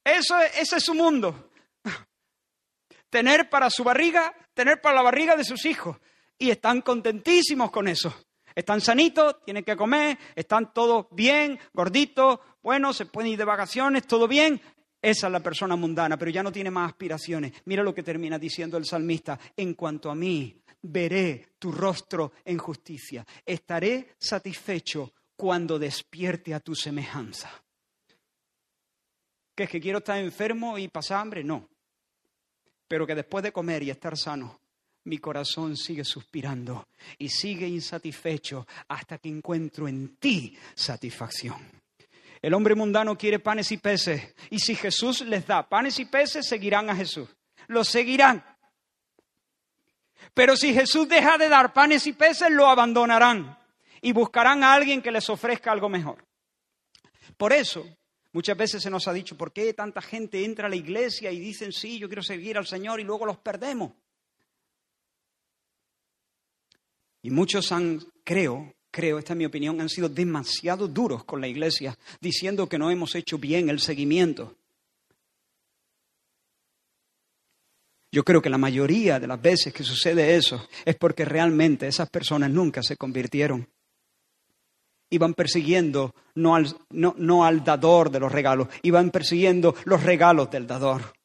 [0.04, 1.52] Eso, ese es su mundo.
[3.10, 5.98] Tener para su barriga, tener para la barriga de sus hijos.
[6.38, 8.14] Y están contentísimos con eso.
[8.58, 14.08] Están sanitos, tienen que comer, están todos bien, gorditos, bueno, se pueden ir de vacaciones,
[14.08, 14.60] todo bien.
[15.00, 17.54] Esa es la persona mundana, pero ya no tiene más aspiraciones.
[17.66, 19.40] Mira lo que termina diciendo el salmista.
[19.56, 23.24] En cuanto a mí, veré tu rostro en justicia.
[23.46, 27.52] Estaré satisfecho cuando despierte a tu semejanza.
[29.54, 31.44] ¿Qué es que quiero estar enfermo y pasar hambre?
[31.44, 31.70] No.
[32.88, 34.60] Pero que después de comer y estar sano,
[35.08, 41.56] mi corazón sigue suspirando y sigue insatisfecho hasta que encuentro en ti satisfacción.
[42.42, 46.48] El hombre mundano quiere panes y peces y si Jesús les da panes y peces,
[46.48, 47.30] seguirán a Jesús.
[47.68, 48.44] Lo seguirán.
[50.34, 53.58] Pero si Jesús deja de dar panes y peces, lo abandonarán
[54.02, 56.24] y buscarán a alguien que les ofrezca algo mejor.
[57.38, 57.88] Por eso,
[58.34, 61.40] muchas veces se nos ha dicho, ¿por qué tanta gente entra a la iglesia y
[61.40, 63.94] dicen, sí, yo quiero seguir al Señor y luego los perdemos?
[67.28, 71.50] Y muchos han, creo, creo, esta es mi opinión, han sido demasiado duros con la
[71.50, 74.56] iglesia, diciendo que no hemos hecho bien el seguimiento.
[78.14, 82.10] Yo creo que la mayoría de las veces que sucede eso es porque realmente esas
[82.10, 83.68] personas nunca se convirtieron.
[85.10, 90.50] Iban persiguiendo no al, no, no al dador de los regalos, iban persiguiendo los regalos
[90.50, 91.17] del dador.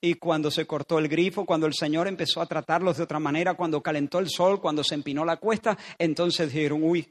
[0.00, 3.54] Y cuando se cortó el grifo, cuando el Señor empezó a tratarlos de otra manera,
[3.54, 7.06] cuando calentó el sol, cuando se empinó la cuesta, entonces dijeron, uy,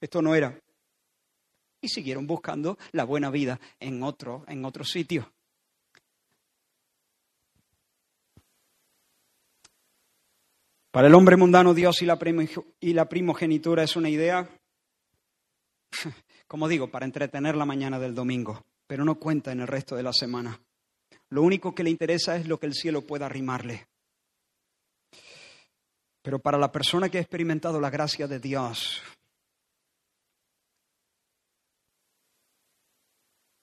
[0.00, 0.58] esto no era.
[1.82, 5.32] Y siguieron buscando la buena vida en otro, en otro sitio.
[10.90, 12.18] Para el hombre mundano, Dios y la,
[12.80, 14.50] y la primogenitura es una idea,
[16.48, 20.02] como digo, para entretener la mañana del domingo, pero no cuenta en el resto de
[20.02, 20.60] la semana.
[21.30, 23.86] Lo único que le interesa es lo que el cielo pueda arrimarle.
[26.22, 29.02] Pero para la persona que ha experimentado la gracia de Dios,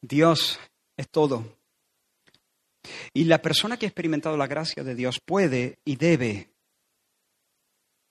[0.01, 0.59] Dios
[0.95, 1.57] es todo.
[3.13, 6.49] Y la persona que ha experimentado la gracia de Dios puede y debe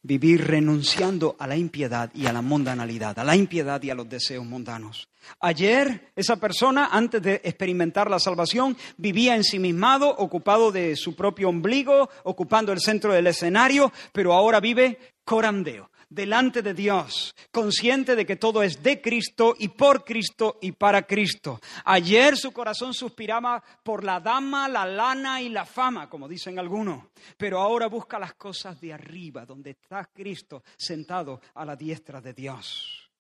[0.07, 4.09] vivir renunciando a la impiedad y a la mundanalidad, a la impiedad y a los
[4.09, 5.09] deseos mundanos.
[5.41, 12.09] Ayer esa persona, antes de experimentar la salvación, vivía ensimismado, ocupado de su propio ombligo,
[12.23, 18.37] ocupando el centro del escenario, pero ahora vive corandeo, delante de Dios, consciente de que
[18.37, 21.61] todo es de Cristo y por Cristo y para Cristo.
[21.85, 27.05] Ayer su corazón suspiraba por la dama, la lana y la fama, como dicen algunos,
[27.37, 32.33] pero ahora busca las cosas de arriba, donde está Cristo sentado a la diestra de
[32.33, 33.11] Dios.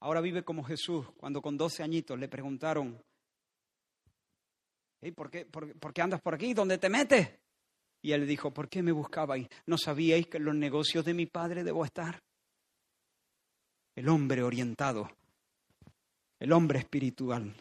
[0.00, 3.02] Ahora vive como Jesús, cuando con 12 añitos le preguntaron,
[5.14, 6.52] ¿por, qué, por qué andas por aquí?
[6.52, 7.43] ¿Dónde te metes?
[8.04, 9.48] Y él dijo, ¿por qué me buscabais?
[9.64, 12.22] ¿No sabíais que en los negocios de mi padre debo estar?
[13.94, 15.10] El hombre orientado,
[16.38, 17.54] el hombre espiritual.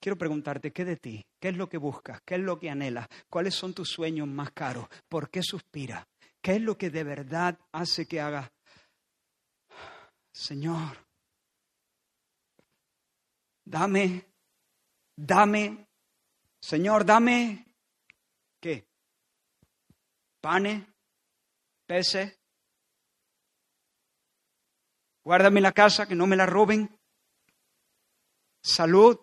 [0.00, 1.22] Quiero preguntarte, ¿qué de ti?
[1.38, 2.22] ¿Qué es lo que buscas?
[2.24, 3.08] ¿Qué es lo que anhelas?
[3.28, 4.88] ¿Cuáles son tus sueños más caros?
[5.06, 6.06] ¿Por qué suspiras?
[6.40, 8.50] ¿Qué es lo que de verdad hace que haga?
[10.32, 10.96] Señor,
[13.66, 14.24] dame,
[15.14, 15.86] dame,
[16.58, 17.66] Señor, dame
[18.60, 18.87] ¿Qué?
[20.48, 20.82] Panes,
[21.86, 22.34] peces.
[25.22, 26.88] Guárdame la casa, que no me la roben.
[28.62, 29.18] Salud.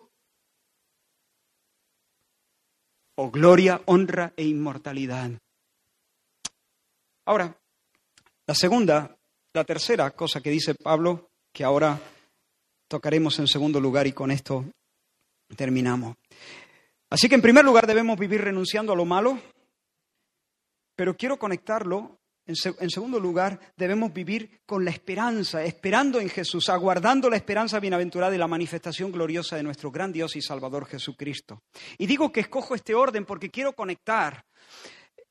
[3.16, 5.32] O gloria, honra e inmortalidad.
[7.24, 7.58] Ahora,
[8.46, 9.18] la segunda,
[9.52, 11.98] la tercera cosa que dice Pablo, que ahora
[12.86, 14.64] tocaremos en segundo lugar y con esto
[15.56, 16.14] terminamos.
[17.10, 19.40] Así que en primer lugar debemos vivir renunciando a lo malo,
[20.96, 22.18] pero quiero conectarlo.
[22.48, 28.36] En, segundo lugar, debemos vivir con la esperanza, esperando en Jesús, aguardando la esperanza bienaventurada
[28.36, 31.64] y la manifestación gloriosa de nuestro gran Dios y Salvador Jesucristo.
[31.98, 34.44] Y digo que escojo este orden porque quiero conectar,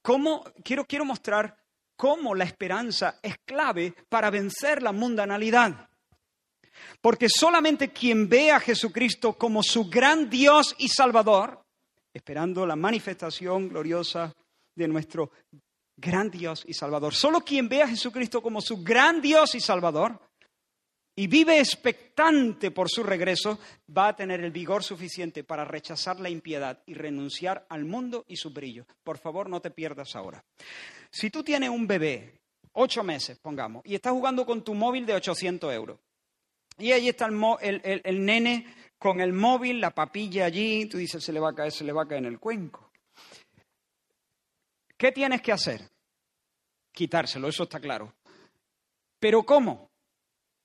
[0.02, 1.56] cómo, quiero, quiero mostrar
[1.96, 5.90] cómo la esperanza es clave para vencer la mundanalidad.
[7.00, 11.64] Porque solamente quien ve a Jesucristo como su gran Dios y Salvador,
[12.14, 14.34] esperando la manifestación gloriosa
[14.76, 15.32] de nuestro
[15.98, 20.20] gran Dios y Salvador, solo quien ve a Jesucristo como su gran Dios y Salvador
[21.16, 23.58] y vive expectante por su regreso,
[23.96, 28.36] va a tener el vigor suficiente para rechazar la impiedad y renunciar al mundo y
[28.36, 28.86] su brillo.
[29.04, 30.44] Por favor, no te pierdas ahora.
[31.10, 32.42] Si tú tienes un bebé,
[32.74, 36.00] ocho meses, pongamos, y estás jugando con tu móvil de 800 euros,
[36.78, 37.30] y ahí está
[37.62, 38.68] el, nene
[39.00, 41.94] con el móvil, la papilla allí, tú dices, se le va a caer, se le
[41.94, 42.85] va a caer en el cuenco.
[44.98, 45.90] ¿Qué tienes que hacer?
[46.92, 48.16] Quitárselo, eso está claro.
[49.20, 49.92] Pero ¿cómo?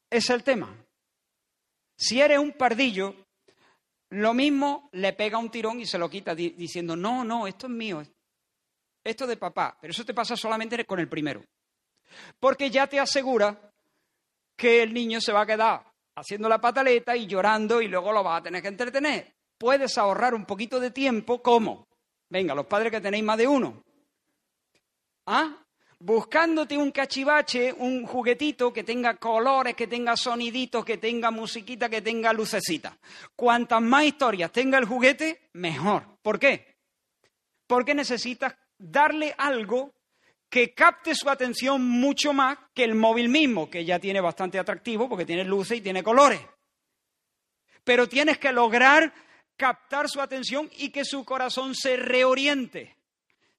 [0.09, 0.77] Es el tema.
[1.97, 3.15] Si eres un pardillo,
[4.11, 7.73] lo mismo le pega un tirón y se lo quita diciendo, no, no, esto es
[7.73, 8.03] mío,
[9.05, 11.45] esto es de papá, pero eso te pasa solamente con el primero.
[12.39, 13.73] Porque ya te asegura
[14.57, 18.23] que el niño se va a quedar haciendo la pataleta y llorando y luego lo
[18.23, 19.35] vas a tener que entretener.
[19.59, 21.87] Puedes ahorrar un poquito de tiempo, ¿cómo?
[22.29, 23.83] Venga, los padres que tenéis más de uno.
[25.33, 25.57] ¿Ah?
[26.01, 32.03] Buscándote un cachivache, un juguetito que tenga colores, que tenga soniditos, que tenga musiquita, que
[32.03, 32.99] tenga lucecita.
[33.37, 36.03] Cuantas más historias tenga el juguete, mejor.
[36.21, 36.75] ¿Por qué?
[37.69, 39.93] Porque necesitas darle algo
[40.49, 45.09] que capte su atención mucho más que el móvil mismo, que ya tiene bastante atractivo
[45.09, 46.41] porque tiene luces y tiene colores.
[47.85, 49.15] Pero tienes que lograr
[49.57, 52.97] captar su atención y que su corazón se reoriente.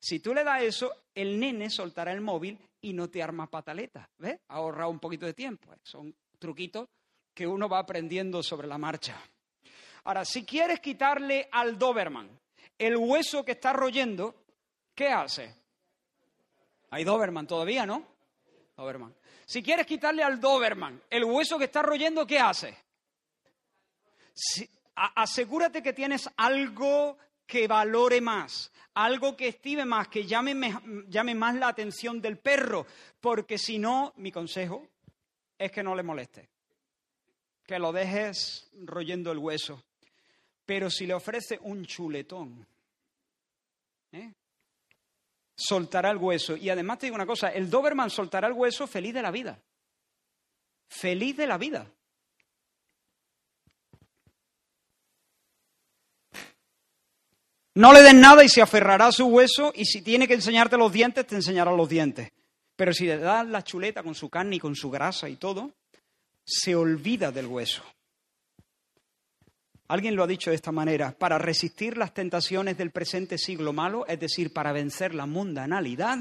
[0.01, 4.09] Si tú le das eso, el nene soltará el móvil y no te arma pataleta.
[4.17, 4.39] ¿Ves?
[4.47, 5.71] Ha ahorrado un poquito de tiempo.
[5.83, 6.89] Son truquitos
[7.35, 9.21] que uno va aprendiendo sobre la marcha.
[10.03, 12.27] Ahora, si quieres quitarle al Doberman
[12.79, 14.33] el hueso que está royendo,
[14.95, 15.55] ¿qué hace?
[16.89, 18.03] Hay Doberman todavía, ¿no?
[18.75, 19.13] Doberman.
[19.45, 22.75] Si quieres quitarle al Doberman el hueso que está royendo, ¿qué hace?
[24.95, 27.17] asegúrate que tienes algo
[27.51, 30.55] que valore más, algo que estime más, que llame,
[31.09, 32.87] llame más la atención del perro,
[33.19, 34.87] porque si no, mi consejo
[35.57, 36.47] es que no le moleste,
[37.65, 39.83] que lo dejes royendo el hueso.
[40.65, 42.65] Pero si le ofrece un chuletón,
[44.13, 44.31] ¿eh?
[45.53, 46.55] soltará el hueso.
[46.55, 49.61] Y además te digo una cosa, el Doberman soltará el hueso feliz de la vida.
[50.87, 51.85] Feliz de la vida.
[57.75, 60.77] No le den nada y se aferrará a su hueso y si tiene que enseñarte
[60.77, 62.31] los dientes, te enseñará los dientes.
[62.75, 65.71] Pero si le das la chuleta con su carne y con su grasa y todo,
[66.43, 67.83] se olvida del hueso.
[69.87, 74.05] Alguien lo ha dicho de esta manera, para resistir las tentaciones del presente siglo malo,
[74.07, 76.17] es decir, para vencer la mundanalidad,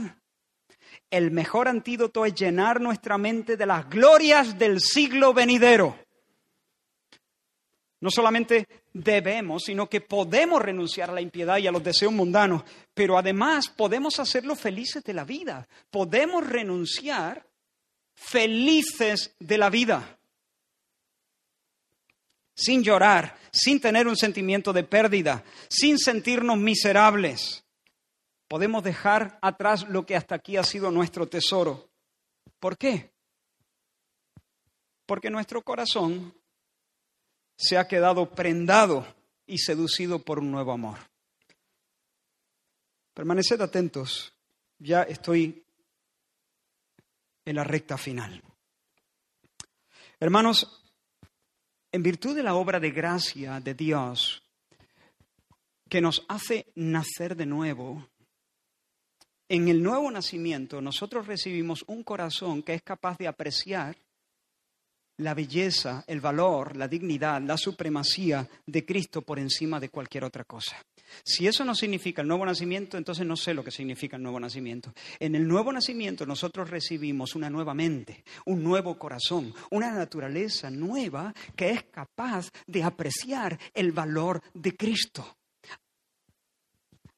[1.10, 5.96] el mejor antídoto es llenar nuestra mente de las glorias del siglo venidero.
[8.00, 12.62] No solamente debemos, sino que podemos renunciar a la impiedad y a los deseos mundanos,
[12.94, 15.68] pero además podemos hacerlo felices de la vida.
[15.90, 17.46] Podemos renunciar
[18.14, 20.18] felices de la vida
[22.60, 27.64] sin llorar, sin tener un sentimiento de pérdida, sin sentirnos miserables.
[28.48, 31.88] Podemos dejar atrás lo que hasta aquí ha sido nuestro tesoro.
[32.58, 33.12] ¿Por qué?
[35.06, 36.34] Porque nuestro corazón
[37.60, 39.06] se ha quedado prendado
[39.46, 40.98] y seducido por un nuevo amor.
[43.12, 44.32] Permaneced atentos,
[44.78, 45.62] ya estoy
[47.44, 48.42] en la recta final.
[50.18, 50.82] Hermanos,
[51.92, 54.42] en virtud de la obra de gracia de Dios
[55.90, 58.08] que nos hace nacer de nuevo,
[59.50, 63.98] en el nuevo nacimiento nosotros recibimos un corazón que es capaz de apreciar
[65.20, 70.44] la belleza, el valor, la dignidad, la supremacía de Cristo por encima de cualquier otra
[70.44, 70.76] cosa.
[71.24, 74.40] Si eso no significa el nuevo nacimiento, entonces no sé lo que significa el nuevo
[74.40, 74.92] nacimiento.
[75.18, 81.34] En el nuevo nacimiento nosotros recibimos una nueva mente, un nuevo corazón, una naturaleza nueva
[81.54, 85.36] que es capaz de apreciar el valor de Cristo.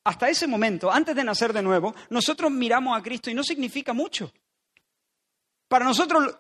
[0.05, 3.93] Hasta ese momento, antes de nacer de nuevo, nosotros miramos a Cristo y no significa
[3.93, 4.33] mucho.
[5.69, 6.37] Para nosotros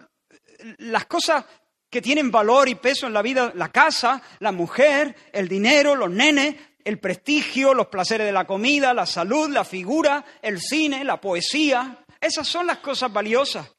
[0.78, 1.44] las cosas
[1.90, 6.10] que tienen valor y peso en la vida, la casa, la mujer, el dinero, los
[6.10, 11.20] nenes, el prestigio, los placeres de la comida, la salud, la figura, el cine, la
[11.20, 12.04] poesía.
[12.20, 13.70] Esas son las cosas valiosas.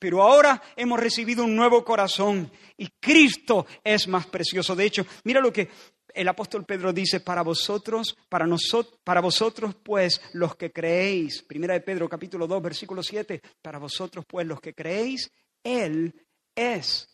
[0.00, 4.74] Pero ahora hemos recibido un nuevo corazón y Cristo es más precioso.
[4.74, 5.68] De hecho, mira lo que
[6.14, 11.74] el apóstol Pedro dice, para vosotros, para nosotros, para vosotros pues los que creéis, primera
[11.74, 15.30] de Pedro capítulo 2 versículo 7, para vosotros pues los que creéis,
[15.62, 16.14] Él
[16.54, 17.08] es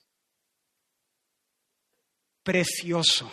[2.43, 3.31] precioso.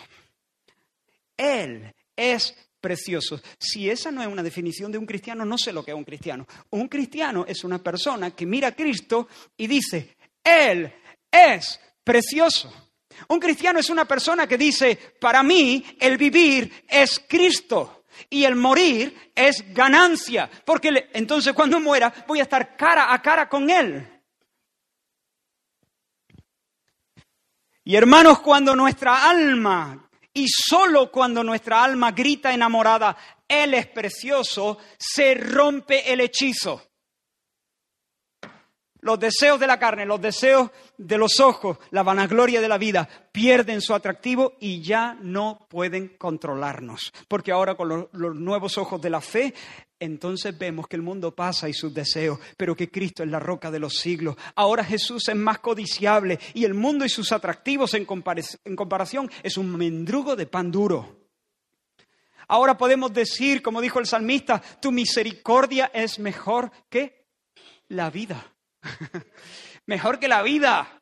[1.36, 3.40] Él es precioso.
[3.58, 6.04] Si esa no es una definición de un cristiano, no sé lo que es un
[6.04, 6.46] cristiano.
[6.70, 10.92] Un cristiano es una persona que mira a Cristo y dice, Él
[11.30, 12.72] es precioso.
[13.28, 18.54] Un cristiano es una persona que dice, para mí el vivir es Cristo y el
[18.54, 24.13] morir es ganancia, porque entonces cuando muera voy a estar cara a cara con Él.
[27.84, 33.16] Y hermanos, cuando nuestra alma y solo cuando nuestra alma grita enamorada,
[33.46, 36.82] Él es precioso, se rompe el hechizo.
[39.00, 43.08] Los deseos de la carne, los deseos de los ojos, la vanagloria de la vida
[43.32, 47.12] pierden su atractivo y ya no pueden controlarnos.
[47.28, 49.54] Porque ahora con los, nuevos ojos de la fe
[50.00, 53.70] entonces vemos que el mundo pasa y sus deseos, pero que Cristo es la roca
[53.70, 54.36] de los siglos.
[54.54, 59.74] Ahora Jesús es más codiciable y el mundo y sus atractivos en, comparación es un
[59.74, 61.24] mendrugo de pan duro.
[62.48, 67.24] Ahora podemos decir, como dijo el salmista, tu misericordia es mejor que
[67.88, 68.52] la vida.
[69.86, 71.00] mejor que la vida.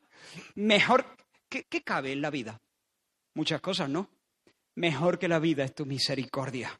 [0.55, 1.05] Mejor.
[1.49, 2.61] ¿Qué, ¿Qué cabe en la vida?
[3.33, 4.09] Muchas cosas, ¿no?
[4.75, 6.79] Mejor que la vida es tu misericordia.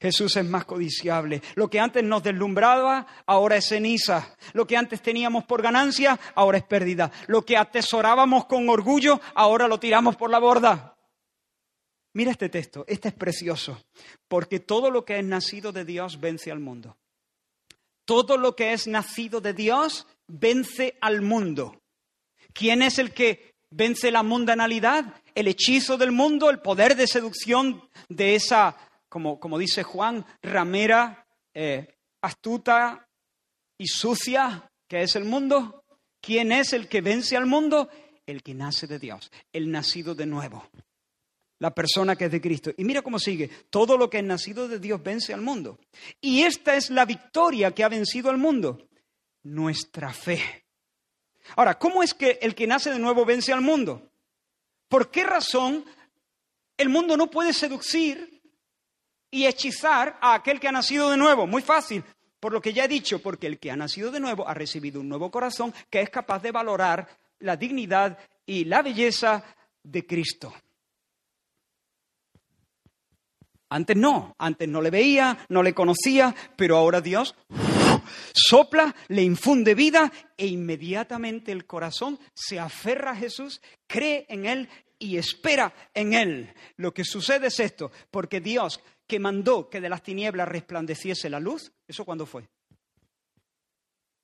[0.00, 1.42] Jesús es más codiciable.
[1.54, 4.36] Lo que antes nos deslumbraba, ahora es ceniza.
[4.52, 7.10] Lo que antes teníamos por ganancia, ahora es pérdida.
[7.26, 10.96] Lo que atesorábamos con orgullo, ahora lo tiramos por la borda.
[12.12, 13.82] Mira este texto, este es precioso,
[14.28, 16.96] porque todo lo que es nacido de Dios vence al mundo.
[18.04, 21.80] Todo lo que es nacido de Dios vence al mundo.
[22.52, 25.22] ¿Quién es el que vence la mundanalidad?
[25.34, 28.76] El hechizo del mundo, el poder de seducción de esa
[29.14, 31.86] como, dice Juan, ramera, eh,
[32.20, 33.08] astuta
[33.78, 35.84] y sucia, que es el mundo.
[36.20, 37.88] ¿Quién es el que vence al mundo?
[38.26, 40.68] El que nace de Dios, el nacido de nuevo,
[41.60, 42.72] la persona que es de Cristo.
[42.76, 45.78] Y mira cómo sigue, todo lo que es nacido de Dios vence al mundo.
[46.20, 48.88] Y esta es la victoria que ha vencido al mundo,
[49.44, 50.66] nuestra fe.
[51.56, 54.10] Ahora, ¿cómo es que el que nace de nuevo vence al mundo?
[54.88, 55.84] ¿Por qué razón
[56.76, 58.42] el mundo no puede seducir
[59.30, 61.46] y hechizar a aquel que ha nacido de nuevo.
[61.46, 62.04] Muy fácil,
[62.38, 65.00] por lo que ya he dicho, porque el que ha nacido de nuevo ha recibido
[65.00, 67.08] un nuevo corazón que es capaz de valorar
[67.40, 68.16] la dignidad
[68.46, 69.44] y la belleza
[69.82, 70.54] de Cristo.
[73.70, 77.34] Antes no, antes no le veía, no le conocía, pero ahora Dios
[78.32, 84.68] sopla, le infunde vida e inmediatamente el corazón se aferra a Jesús, cree en Él
[84.98, 86.54] y espera en Él.
[86.76, 91.40] Lo que sucede es esto, porque Dios que mandó que de las tinieblas resplandeciese la
[91.40, 92.48] luz, ¿eso cuándo fue?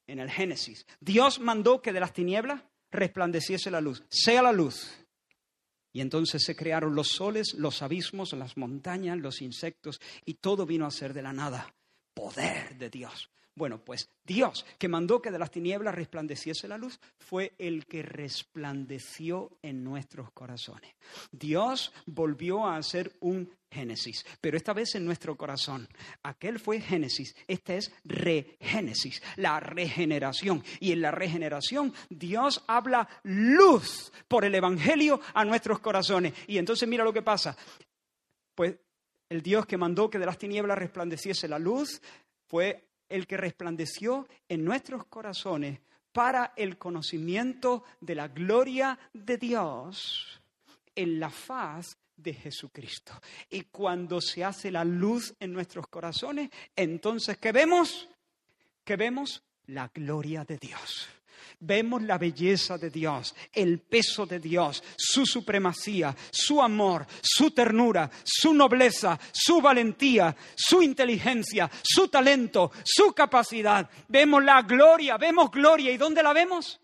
[0.07, 0.87] En el Génesis.
[1.01, 4.91] Dios mandó que de las tinieblas resplandeciese la luz, sea la luz.
[5.93, 10.87] Y entonces se crearon los soles, los abismos, las montañas, los insectos, y todo vino
[10.87, 11.75] a ser de la nada.
[12.15, 13.31] Poder de Dios.
[13.61, 18.03] Bueno, pues Dios, que mandó que de las tinieblas resplandeciese la luz, fue el que
[18.03, 20.95] resplandeció en nuestros corazones.
[21.31, 25.87] Dios volvió a hacer un Génesis, pero esta vez en nuestro corazón.
[26.23, 30.65] Aquel fue Génesis, esta es regénesis, la regeneración.
[30.81, 36.33] Y en la regeneración Dios habla luz por el Evangelio a nuestros corazones.
[36.47, 37.55] Y entonces mira lo que pasa.
[38.55, 38.77] Pues
[39.29, 42.01] el Dios que mandó que de las tinieblas resplandeciese la luz
[42.49, 45.81] fue el que resplandeció en nuestros corazones
[46.13, 50.41] para el conocimiento de la gloria de Dios
[50.95, 53.13] en la faz de Jesucristo.
[53.49, 58.09] Y cuando se hace la luz en nuestros corazones, entonces ¿qué vemos?
[58.85, 61.09] Que vemos la gloria de Dios.
[61.59, 68.11] Vemos la belleza de Dios, el peso de Dios, su supremacía, su amor, su ternura,
[68.23, 73.89] su nobleza, su valentía, su inteligencia, su talento, su capacidad.
[74.09, 75.91] Vemos la gloria, vemos gloria.
[75.91, 76.81] ¿Y dónde la vemos?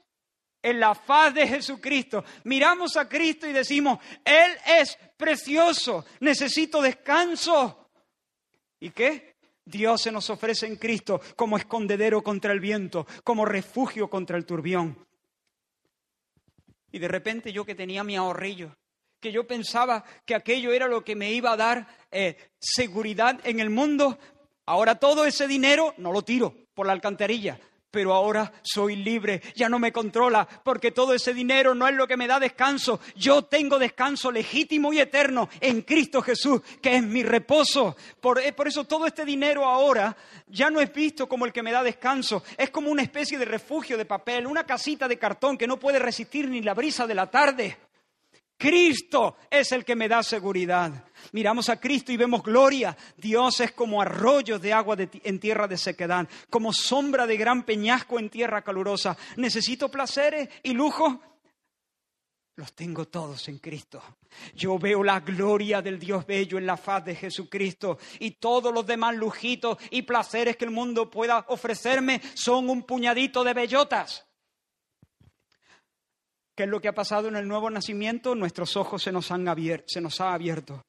[0.62, 2.24] En la faz de Jesucristo.
[2.44, 7.90] Miramos a Cristo y decimos, Él es precioso, necesito descanso.
[8.80, 9.36] ¿Y qué?
[9.66, 14.46] Dios se nos ofrece en Cristo como escondedero contra el viento, como refugio contra el
[14.46, 14.96] turbión.
[16.92, 18.76] Y de repente yo que tenía mi ahorrillo,
[19.20, 23.58] que yo pensaba que aquello era lo que me iba a dar eh, seguridad en
[23.58, 24.18] el mundo,
[24.66, 27.58] ahora todo ese dinero no lo tiro por la alcantarilla,
[27.97, 32.07] pero ahora soy libre, ya no me controla, porque todo ese dinero no es lo
[32.07, 33.01] que me da descanso.
[33.14, 37.97] Yo tengo descanso legítimo y eterno en Cristo Jesús, que es mi reposo.
[38.20, 40.14] Por, por, eso todo este dinero ahora
[40.47, 43.47] ya no es visto como el que me da descanso, es como una especie de
[43.47, 47.14] refugio de papel, una casita de cartón que no puede resistir ni la brisa de
[47.14, 47.78] la tarde.
[48.59, 51.04] Cristo es el que me da seguridad.
[51.32, 52.96] Miramos a Cristo y vemos gloria.
[53.16, 58.18] Dios es como arroyo de agua en tierra de sequedad, como sombra de gran peñasco
[58.18, 59.16] en tierra calurosa.
[59.36, 61.20] ¿Necesito placeres y lujo?
[62.57, 64.02] Los tengo todos en Cristo.
[64.54, 68.86] Yo veo la gloria del Dios bello en la faz de Jesucristo y todos los
[68.86, 74.26] demás lujitos y placeres que el mundo pueda ofrecerme son un puñadito de bellotas.
[76.57, 78.34] ¿Qué es lo que ha pasado en el nuevo nacimiento?
[78.34, 80.82] Nuestros ojos se nos han abierto, se nos ha abierto.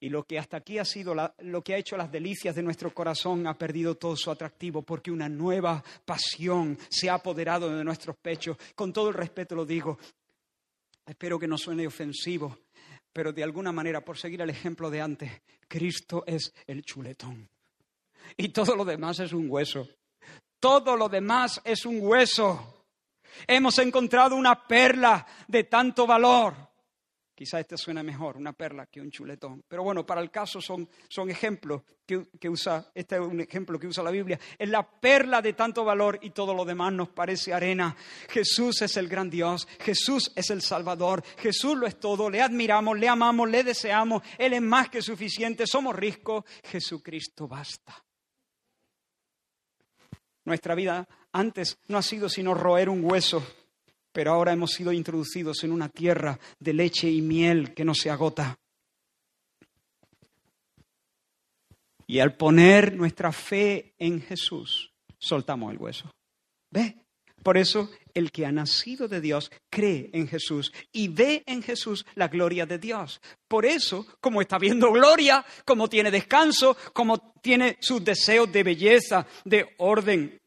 [0.00, 2.94] Y lo que hasta aquí ha sido lo que ha hecho las delicias de nuestro
[2.94, 8.16] corazón ha perdido todo su atractivo porque una nueva pasión se ha apoderado de nuestros
[8.16, 8.56] pechos.
[8.76, 9.98] Con todo el respeto lo digo.
[11.04, 12.56] Espero que no suene ofensivo,
[13.12, 15.32] pero de alguna manera, por seguir el ejemplo de antes,
[15.66, 17.48] Cristo es el chuletón.
[18.36, 19.88] Y todo lo demás es un hueso.
[20.60, 22.77] Todo lo demás es un hueso.
[23.46, 26.68] Hemos encontrado una perla de tanto valor.
[27.38, 29.62] Quizá este suena mejor, una perla que un chuletón.
[29.68, 33.78] Pero bueno, para el caso son, son ejemplos que, que, usa, este es un ejemplo
[33.78, 34.40] que usa la Biblia.
[34.58, 37.94] Es la perla de tanto valor y todo lo demás nos parece arena.
[38.28, 42.28] Jesús es el gran Dios, Jesús es el Salvador, Jesús lo es todo.
[42.28, 44.20] Le admiramos, le amamos, le deseamos.
[44.36, 46.42] Él es más que suficiente, somos ricos.
[46.64, 48.04] Jesucristo basta.
[50.44, 53.44] Nuestra vida antes no ha sido sino roer un hueso,
[54.12, 58.10] pero ahora hemos sido introducidos en una tierra de leche y miel que no se
[58.10, 58.58] agota.
[62.06, 66.10] Y al poner nuestra fe en Jesús, soltamos el hueso.
[66.70, 66.96] ¿Ve?
[67.42, 72.04] Por eso el que ha nacido de Dios cree en Jesús y ve en Jesús
[72.14, 73.20] la gloria de Dios.
[73.46, 79.26] Por eso, como está viendo gloria, como tiene descanso, como tiene sus deseos de belleza,
[79.44, 80.40] de orden,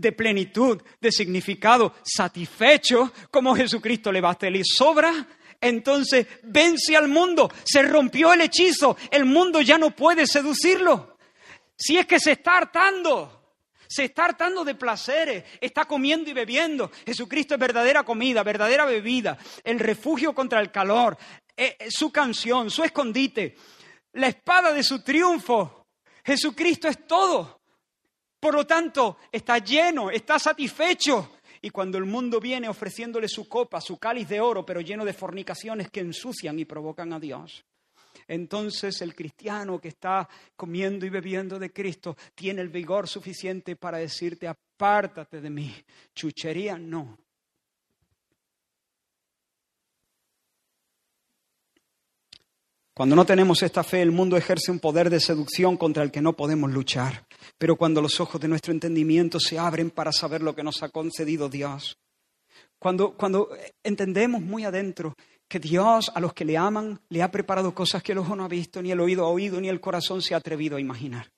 [0.00, 5.26] de plenitud, de significado, satisfecho, como Jesucristo le basta y sobra,
[5.60, 11.18] entonces vence al mundo, se rompió el hechizo, el mundo ya no puede seducirlo.
[11.76, 13.40] Si es que se está hartando,
[13.86, 16.90] se está hartando de placeres, está comiendo y bebiendo.
[17.04, 21.18] Jesucristo es verdadera comida, verdadera bebida, el refugio contra el calor,
[21.56, 23.56] eh, eh, su canción, su escondite,
[24.14, 25.86] la espada de su triunfo.
[26.24, 27.59] Jesucristo es todo.
[28.40, 31.32] Por lo tanto, está lleno, está satisfecho.
[31.62, 35.12] Y cuando el mundo viene ofreciéndole su copa, su cáliz de oro, pero lleno de
[35.12, 37.66] fornicaciones que ensucian y provocan a Dios,
[38.26, 40.26] entonces el cristiano que está
[40.56, 45.74] comiendo y bebiendo de Cristo tiene el vigor suficiente para decirte, apártate de mí.
[46.14, 47.18] Chuchería no.
[52.94, 56.20] Cuando no tenemos esta fe, el mundo ejerce un poder de seducción contra el que
[56.22, 57.26] no podemos luchar.
[57.60, 60.88] Pero cuando los ojos de nuestro entendimiento se abren para saber lo que nos ha
[60.88, 61.98] concedido Dios,
[62.78, 63.50] cuando, cuando
[63.84, 65.14] entendemos muy adentro
[65.46, 68.44] que Dios a los que le aman le ha preparado cosas que el ojo no
[68.44, 71.30] ha visto, ni el oído ha oído, ni el corazón se ha atrevido a imaginar.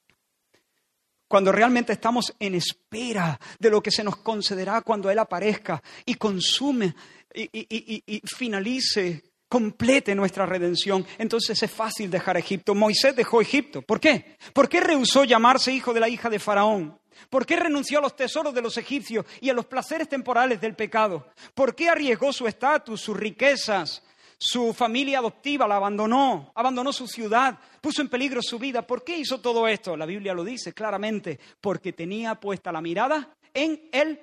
[1.27, 6.15] Cuando realmente estamos en espera de lo que se nos concederá cuando Él aparezca y
[6.15, 6.95] consume
[7.35, 12.75] y, y, y finalice complete nuestra redención, entonces es fácil dejar Egipto.
[12.75, 13.83] Moisés dejó Egipto.
[13.83, 14.39] ¿Por qué?
[14.55, 16.99] ¿Por qué rehusó llamarse hijo de la hija de Faraón?
[17.29, 20.75] ¿Por qué renunció a los tesoros de los egipcios y a los placeres temporales del
[20.75, 21.27] pecado?
[21.53, 24.03] ¿Por qué arriesgó su estatus, sus riquezas,
[24.39, 28.87] su familia adoptiva, la abandonó, abandonó su ciudad, puso en peligro su vida?
[28.87, 29.99] ¿Por qué hizo todo esto?
[29.99, 34.19] La Biblia lo dice claramente, porque tenía puesta la mirada en el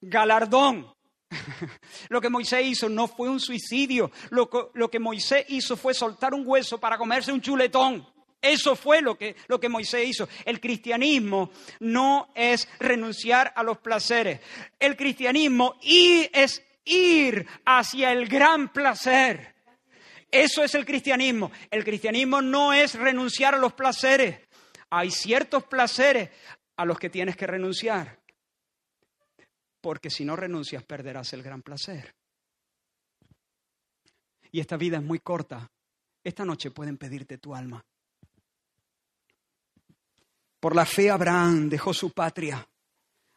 [0.00, 0.95] galardón.
[2.08, 4.10] Lo que Moisés hizo no fue un suicidio.
[4.30, 4.48] Lo
[4.90, 8.06] que, Moisés hizo fue soltar un hueso para comerse un chuletón.
[8.40, 10.28] Eso fue lo que, lo que Moisés hizo.
[10.44, 11.50] El cristianismo
[11.80, 14.40] no es renunciar a los placeres.
[14.78, 19.54] El cristianismo es ir hacia el gran placer.
[20.30, 21.50] Eso es el cristianismo.
[21.70, 24.38] El cristianismo no es renunciar a los placeres.
[24.90, 26.30] Hay ciertos placeres
[26.76, 28.18] a los que tienes que renunciar.
[29.86, 32.12] Porque si no renuncias perderás el gran placer.
[34.50, 35.70] Y esta vida es muy corta.
[36.24, 37.84] Esta noche pueden pedirte tu alma.
[40.58, 42.68] Por la fe Abraham dejó su patria,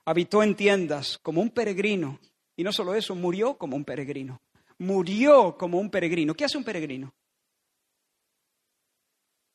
[0.05, 2.19] habitó en tiendas como un peregrino,
[2.55, 4.41] y no solo eso, murió como un peregrino.
[4.79, 6.33] Murió como un peregrino.
[6.33, 7.13] ¿Qué hace un peregrino?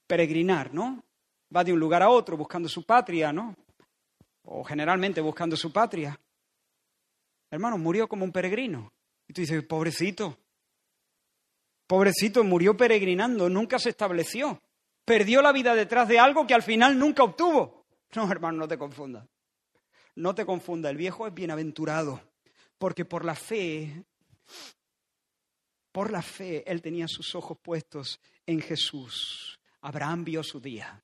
[0.07, 1.03] Peregrinar, ¿no?
[1.53, 3.57] Va de un lugar a otro buscando su patria, ¿no?
[4.45, 6.16] O generalmente buscando su patria.
[7.55, 8.92] Hermano, murió como un peregrino.
[9.26, 10.36] Y tú dices, pobrecito,
[11.86, 14.61] pobrecito, murió peregrinando, nunca se estableció
[15.05, 17.86] perdió la vida detrás de algo que al final nunca obtuvo.
[18.14, 19.26] No, hermano, no te confundas.
[20.16, 22.20] No te confunda, el viejo es bienaventurado,
[22.78, 24.05] porque por la fe,
[25.90, 29.59] por la fe, él tenía sus ojos puestos en Jesús.
[29.80, 31.02] Abraham vio su día.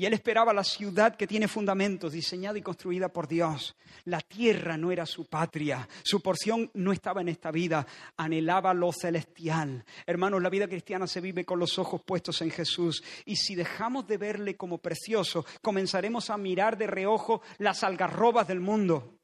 [0.00, 3.76] Y él esperaba la ciudad que tiene fundamentos, diseñada y construida por Dios.
[4.06, 7.86] La tierra no era su patria, su porción no estaba en esta vida,
[8.16, 9.84] anhelaba lo celestial.
[10.06, 13.04] Hermanos, la vida cristiana se vive con los ojos puestos en Jesús.
[13.26, 18.60] Y si dejamos de verle como precioso, comenzaremos a mirar de reojo las algarrobas del
[18.60, 19.18] mundo.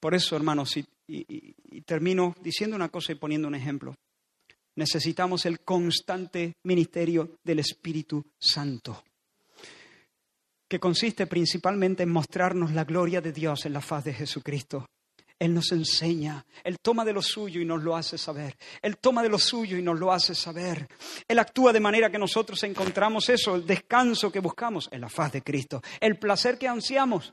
[0.00, 3.96] Por eso, hermanos, y, y termino diciendo una cosa y poniendo un ejemplo
[4.78, 9.02] necesitamos el constante ministerio del Espíritu Santo,
[10.68, 14.86] que consiste principalmente en mostrarnos la gloria de Dios en la faz de Jesucristo.
[15.36, 18.56] Él nos enseña, Él toma de lo suyo y nos lo hace saber.
[18.80, 20.88] Él toma de lo suyo y nos lo hace saber.
[21.26, 25.32] Él actúa de manera que nosotros encontramos eso, el descanso que buscamos en la faz
[25.32, 27.32] de Cristo, el placer que ansiamos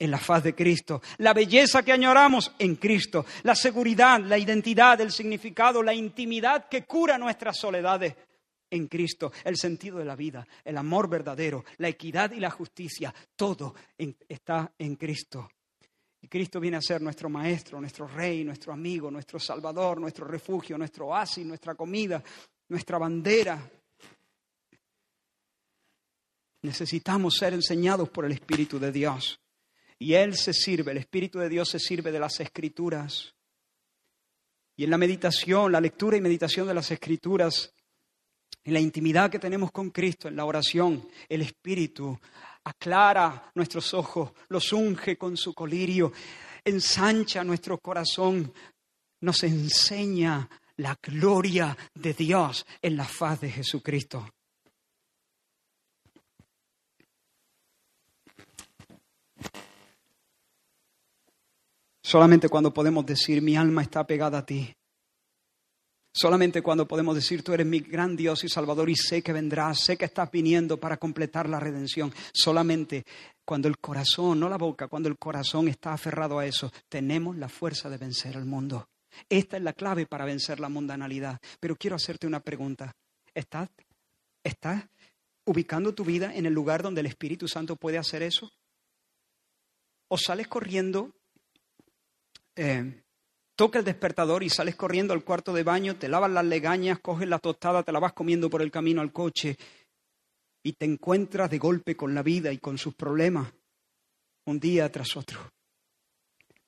[0.00, 4.98] en la faz de Cristo, la belleza que añoramos en Cristo, la seguridad, la identidad,
[5.00, 8.16] el significado, la intimidad que cura nuestras soledades
[8.70, 13.14] en Cristo, el sentido de la vida, el amor verdadero, la equidad y la justicia,
[13.36, 13.74] todo
[14.26, 15.50] está en Cristo.
[16.22, 20.78] Y Cristo viene a ser nuestro maestro, nuestro rey, nuestro amigo, nuestro salvador, nuestro refugio,
[20.78, 22.22] nuestro oasis, nuestra comida,
[22.68, 23.70] nuestra bandera.
[26.62, 29.40] Necesitamos ser enseñados por el Espíritu de Dios.
[30.02, 33.34] Y Él se sirve, el Espíritu de Dios se sirve de las escrituras.
[34.74, 37.74] Y en la meditación, la lectura y meditación de las escrituras,
[38.64, 42.18] en la intimidad que tenemos con Cristo, en la oración, el Espíritu
[42.64, 46.12] aclara nuestros ojos, los unge con su colirio,
[46.64, 48.54] ensancha nuestro corazón,
[49.20, 54.30] nos enseña la gloria de Dios en la faz de Jesucristo.
[62.10, 64.74] Solamente cuando podemos decir, mi alma está pegada a ti.
[66.12, 69.78] Solamente cuando podemos decir, tú eres mi gran Dios y Salvador y sé que vendrás,
[69.84, 72.12] sé que estás viniendo para completar la redención.
[72.34, 73.04] Solamente
[73.44, 77.48] cuando el corazón, no la boca, cuando el corazón está aferrado a eso, tenemos la
[77.48, 78.88] fuerza de vencer al mundo.
[79.28, 81.38] Esta es la clave para vencer la mundanalidad.
[81.60, 82.92] Pero quiero hacerte una pregunta.
[83.32, 83.68] ¿Estás,
[84.42, 84.84] ¿Estás
[85.44, 88.50] ubicando tu vida en el lugar donde el Espíritu Santo puede hacer eso?
[90.08, 91.12] ¿O sales corriendo
[92.62, 93.02] eh,
[93.56, 97.26] toca el despertador y sales corriendo al cuarto de baño, te lavas las legañas, coges
[97.26, 99.56] la tostada, te la vas comiendo por el camino al coche
[100.62, 103.50] y te encuentras de golpe con la vida y con sus problemas
[104.44, 105.50] un día tras otro.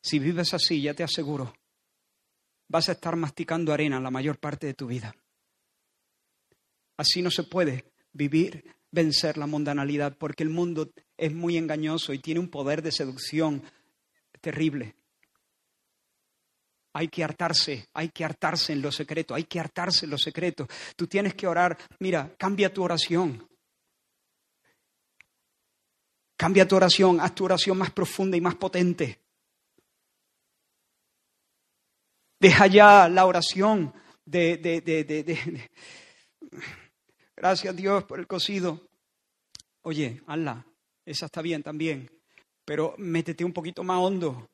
[0.01, 1.53] Si vives así, ya te aseguro,
[2.71, 5.15] vas a estar masticando arena la mayor parte de tu vida.
[6.97, 12.19] Así no se puede vivir, vencer la mundanalidad, porque el mundo es muy engañoso y
[12.19, 13.63] tiene un poder de seducción
[14.41, 14.95] terrible.
[16.95, 20.69] Hay que hartarse, hay que hartarse en lo secreto, hay que hartarse en lo secreto.
[20.97, 23.49] Tú tienes que orar, mira, cambia tu oración.
[26.37, 29.21] Cambia tu oración, haz tu oración más profunda y más potente.
[32.39, 35.71] Deja ya la oración de, de, de, de
[37.37, 38.89] Gracias Dios por el cocido.
[39.83, 40.67] Oye, hazla,
[41.05, 42.11] esa está bien también,
[42.65, 44.52] pero métete un poquito más hondo.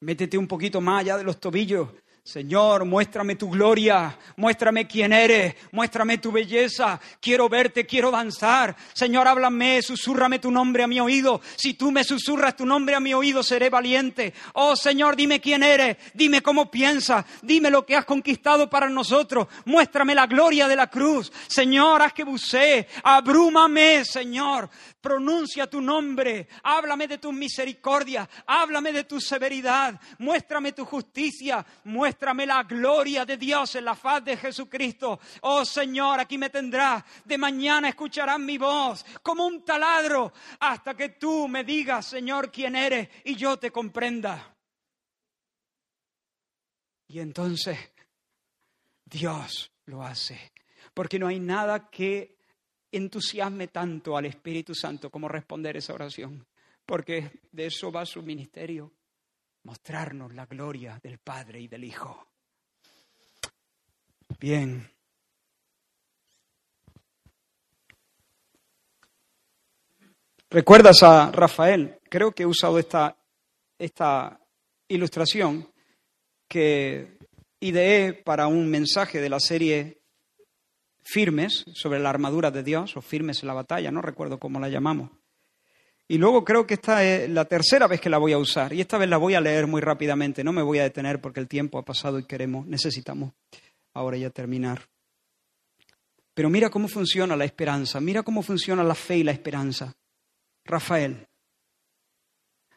[0.00, 1.88] Métete un poquito más allá de los tobillos.
[2.26, 7.00] Señor, muéstrame tu gloria, muéstrame quién eres, muéstrame tu belleza.
[7.20, 8.74] Quiero verte, quiero danzar.
[8.94, 11.40] Señor, háblame, susurrame tu nombre a mi oído.
[11.56, 14.34] Si tú me susurras tu nombre a mi oído, seré valiente.
[14.54, 19.46] Oh Señor, dime quién eres, dime cómo piensas, dime lo que has conquistado para nosotros.
[19.64, 21.32] Muéstrame la gloria de la cruz.
[21.46, 24.68] Señor, haz que bucee, abrúmame, Señor.
[25.00, 32.15] Pronuncia tu nombre, háblame de tu misericordia, háblame de tu severidad, muéstrame tu justicia, muéstrame
[32.20, 35.18] la gloria de Dios en la faz de Jesucristo.
[35.42, 41.10] Oh Señor, aquí me tendrás, de mañana escucharás mi voz como un taladro hasta que
[41.10, 44.54] tú me digas, Señor, quién eres y yo te comprenda.
[47.08, 47.78] Y entonces
[49.04, 50.52] Dios lo hace,
[50.92, 52.36] porque no hay nada que
[52.90, 56.46] entusiasme tanto al Espíritu Santo como responder esa oración,
[56.84, 58.92] porque de eso va su ministerio,
[59.66, 62.28] mostrarnos la gloria del Padre y del Hijo.
[64.38, 64.88] Bien.
[70.48, 71.98] ¿Recuerdas a Rafael?
[72.08, 73.16] Creo que he usado esta,
[73.76, 74.40] esta
[74.86, 75.68] ilustración
[76.48, 77.18] que
[77.58, 80.00] ideé para un mensaje de la serie
[81.02, 84.68] firmes sobre la armadura de Dios, o firmes en la batalla, no recuerdo cómo la
[84.68, 85.10] llamamos.
[86.08, 88.80] Y luego creo que esta es la tercera vez que la voy a usar, y
[88.80, 91.48] esta vez la voy a leer muy rápidamente, no me voy a detener porque el
[91.48, 93.32] tiempo ha pasado y queremos, necesitamos
[93.92, 94.88] ahora ya terminar.
[96.34, 99.96] Pero mira cómo funciona la esperanza, mira cómo funciona la fe y la esperanza.
[100.64, 101.26] Rafael.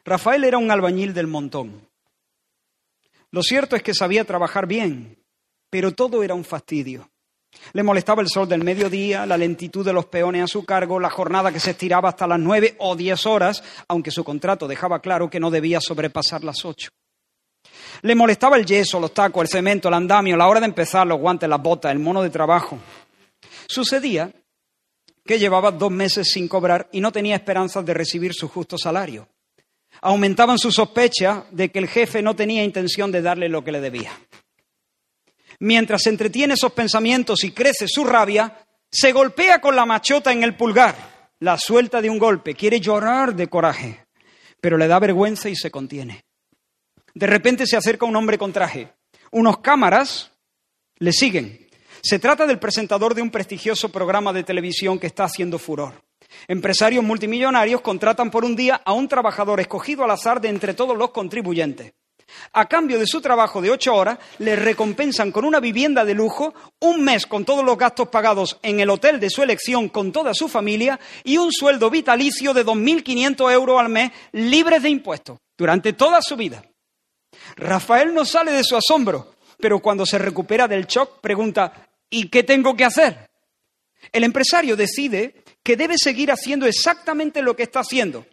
[0.04, 1.88] Rafael era un albañil del montón.
[3.30, 5.22] Lo cierto es que sabía trabajar bien,
[5.68, 7.09] pero todo era un fastidio.
[7.72, 11.10] Le molestaba el sol del mediodía, la lentitud de los peones a su cargo, la
[11.10, 15.28] jornada que se estiraba hasta las nueve o diez horas, aunque su contrato dejaba claro
[15.28, 16.90] que no debía sobrepasar las ocho.
[18.02, 21.20] Le molestaba el yeso, los tacos, el cemento, el andamio, la hora de empezar, los
[21.20, 22.78] guantes, las botas, el mono de trabajo.
[23.66, 24.32] Sucedía
[25.24, 29.28] que llevaba dos meses sin cobrar y no tenía esperanzas de recibir su justo salario.
[30.00, 33.80] Aumentaban sus sospechas de que el jefe no tenía intención de darle lo que le
[33.80, 34.10] debía.
[35.60, 40.56] Mientras entretiene esos pensamientos y crece su rabia, se golpea con la machota en el
[40.56, 40.96] pulgar,
[41.38, 44.06] la suelta de un golpe, quiere llorar de coraje,
[44.60, 46.24] pero le da vergüenza y se contiene.
[47.14, 48.92] De repente se acerca un hombre con traje.
[49.32, 50.32] Unos cámaras
[50.96, 51.68] le siguen.
[52.02, 56.02] Se trata del presentador de un prestigioso programa de televisión que está haciendo furor.
[56.48, 60.96] Empresarios multimillonarios contratan por un día a un trabajador escogido al azar de entre todos
[60.96, 61.92] los contribuyentes.
[62.52, 66.54] A cambio de su trabajo de ocho horas, le recompensan con una vivienda de lujo,
[66.80, 70.34] un mes con todos los gastos pagados en el hotel de su elección con toda
[70.34, 75.92] su familia y un sueldo vitalicio de 2.500 euros al mes libres de impuestos durante
[75.92, 76.64] toda su vida.
[77.56, 82.42] Rafael no sale de su asombro, pero cuando se recupera del shock pregunta, ¿y qué
[82.42, 83.30] tengo que hacer?
[84.12, 88.26] El empresario decide que debe seguir haciendo exactamente lo que está haciendo,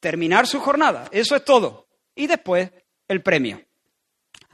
[0.00, 2.70] terminar su jornada, eso es todo, y después
[3.08, 3.60] el premio.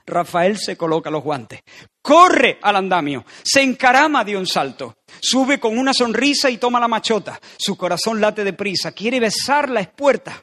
[0.07, 1.61] Rafael se coloca los guantes,
[2.03, 6.89] corre al andamio, se encarama de un salto, sube con una sonrisa y toma la
[6.89, 7.41] machota.
[7.57, 10.43] Su corazón late deprisa, quiere besar la espuerta,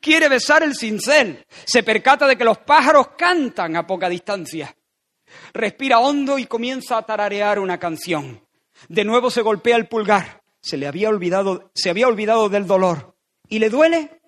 [0.00, 4.76] quiere besar el cincel, se percata de que los pájaros cantan a poca distancia.
[5.52, 8.46] Respira hondo y comienza a tararear una canción.
[8.88, 10.42] De nuevo se golpea el pulgar.
[10.60, 13.16] Se le había olvidado, se había olvidado del dolor.
[13.48, 14.20] ¿Y le duele?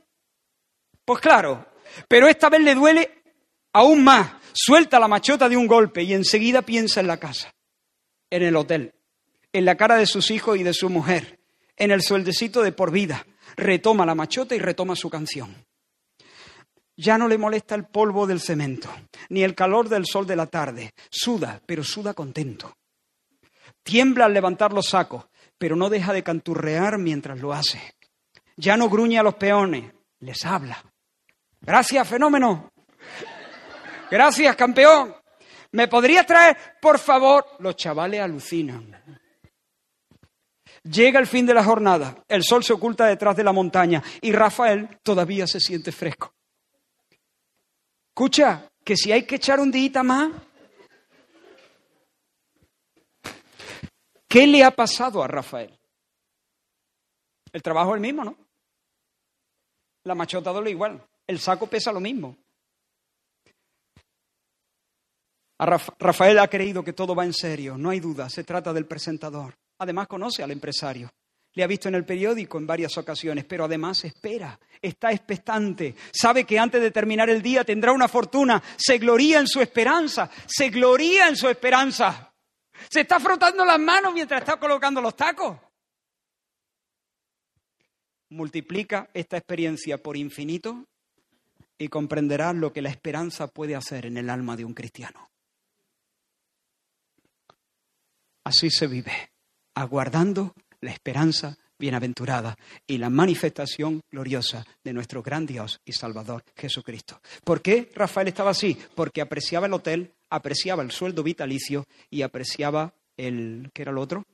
[1.04, 1.66] Pues claro,
[2.08, 3.22] pero esta vez le duele
[3.72, 4.32] aún más.
[4.52, 7.54] Suelta la machota de un golpe y enseguida piensa en la casa,
[8.30, 8.94] en el hotel,
[9.52, 11.38] en la cara de sus hijos y de su mujer,
[11.76, 13.26] en el sueldecito de por vida.
[13.56, 15.64] Retoma la machota y retoma su canción.
[16.96, 18.90] Ya no le molesta el polvo del cemento,
[19.30, 20.92] ni el calor del sol de la tarde.
[21.10, 22.76] Suda, pero suda contento.
[23.82, 25.24] Tiembla al levantar los sacos,
[25.56, 27.80] pero no deja de canturrear mientras lo hace.
[28.56, 30.89] Ya no gruñe a los peones, les habla.
[31.60, 32.70] Gracias, fenómeno.
[34.10, 35.14] Gracias, campeón.
[35.72, 37.44] ¿Me podrías traer, por favor?
[37.60, 39.20] Los chavales alucinan.
[40.82, 44.32] Llega el fin de la jornada, el sol se oculta detrás de la montaña y
[44.32, 46.32] Rafael todavía se siente fresco.
[48.08, 50.30] Escucha, que si hay que echar un día más.
[54.26, 55.78] ¿Qué le ha pasado a Rafael?
[57.52, 58.36] El trabajo es el mismo, ¿no?
[60.04, 61.04] La machota doble igual.
[61.30, 62.36] El saco pesa lo mismo.
[65.60, 69.54] Rafael ha creído que todo va en serio, no hay duda, se trata del presentador.
[69.78, 71.08] Además conoce al empresario.
[71.52, 76.44] le ha visto en el periódico en varias ocasiones, pero además espera, está expectante, sabe
[76.44, 80.68] que antes de terminar el día tendrá una fortuna, se gloría en su esperanza, se
[80.68, 82.34] gloría en su esperanza.
[82.88, 85.56] Se está frotando las manos mientras está colocando los tacos.
[88.30, 90.88] Multiplica esta experiencia por infinito
[91.80, 95.30] y comprenderás lo que la esperanza puede hacer en el alma de un cristiano.
[98.44, 99.32] Así se vive,
[99.74, 107.18] aguardando la esperanza bienaventurada y la manifestación gloriosa de nuestro gran Dios y Salvador Jesucristo.
[107.44, 108.76] ¿Por qué Rafael estaba así?
[108.94, 114.26] Porque apreciaba el hotel, apreciaba el sueldo vitalicio y apreciaba el, ¿qué era lo otro?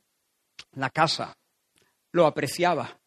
[0.73, 1.37] La casa.
[2.11, 2.99] Lo apreciaba.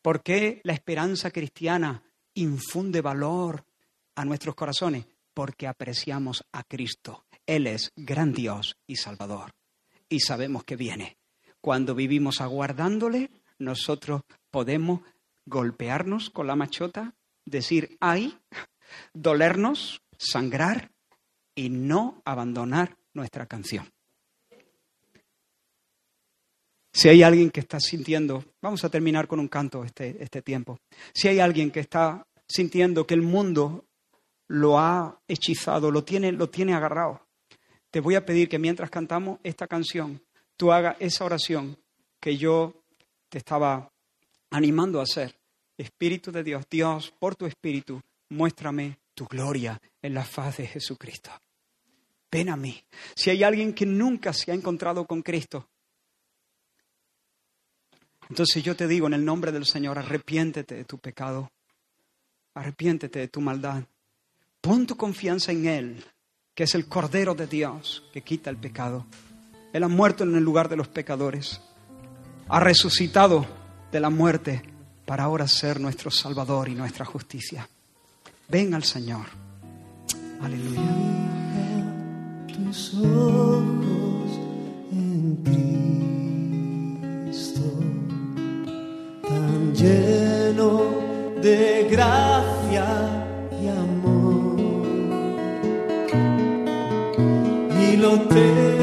[0.00, 2.02] ¿Por qué la esperanza cristiana
[2.34, 3.64] infunde valor
[4.14, 5.06] a nuestros corazones?
[5.34, 7.24] Porque apreciamos a Cristo.
[7.46, 9.52] Él es gran Dios y Salvador.
[10.08, 11.16] Y sabemos que viene
[11.62, 15.00] cuando vivimos aguardándole, nosotros podemos
[15.46, 17.14] golpearnos con la machota,
[17.44, 18.36] decir ay,
[19.14, 20.90] dolernos, sangrar
[21.54, 23.92] y no abandonar nuestra canción.
[26.92, 30.78] Si hay alguien que está sintiendo, vamos a terminar con un canto este, este tiempo,
[31.14, 33.86] si hay alguien que está sintiendo que el mundo
[34.48, 37.26] lo ha hechizado, lo tiene, lo tiene agarrado,
[37.90, 40.22] te voy a pedir que mientras cantamos esta canción,
[40.56, 41.78] tú hagas esa oración
[42.20, 42.84] que yo
[43.28, 43.90] te estaba
[44.50, 45.34] animando a hacer.
[45.76, 51.30] Espíritu de Dios, Dios, por tu Espíritu, muéstrame tu gloria en la faz de Jesucristo.
[52.30, 52.82] Ven a mí.
[53.14, 55.68] Si hay alguien que nunca se ha encontrado con Cristo,
[58.28, 61.50] entonces yo te digo en el nombre del Señor, arrepiéntete de tu pecado,
[62.54, 63.84] arrepiéntete de tu maldad,
[64.60, 66.04] pon tu confianza en Él,
[66.54, 69.06] que es el Cordero de Dios que quita el pecado.
[69.72, 71.60] Él ha muerto en el lugar de los pecadores.
[72.48, 73.46] Ha resucitado
[73.90, 74.62] de la muerte
[75.06, 77.68] para ahora ser nuestro Salvador y nuestra justicia.
[78.48, 79.26] Ven al Señor.
[80.42, 80.82] Aleluya.
[89.82, 90.70] Lleno
[91.42, 92.86] de gracia
[93.60, 94.56] y amor.
[97.84, 98.81] Y lo tengo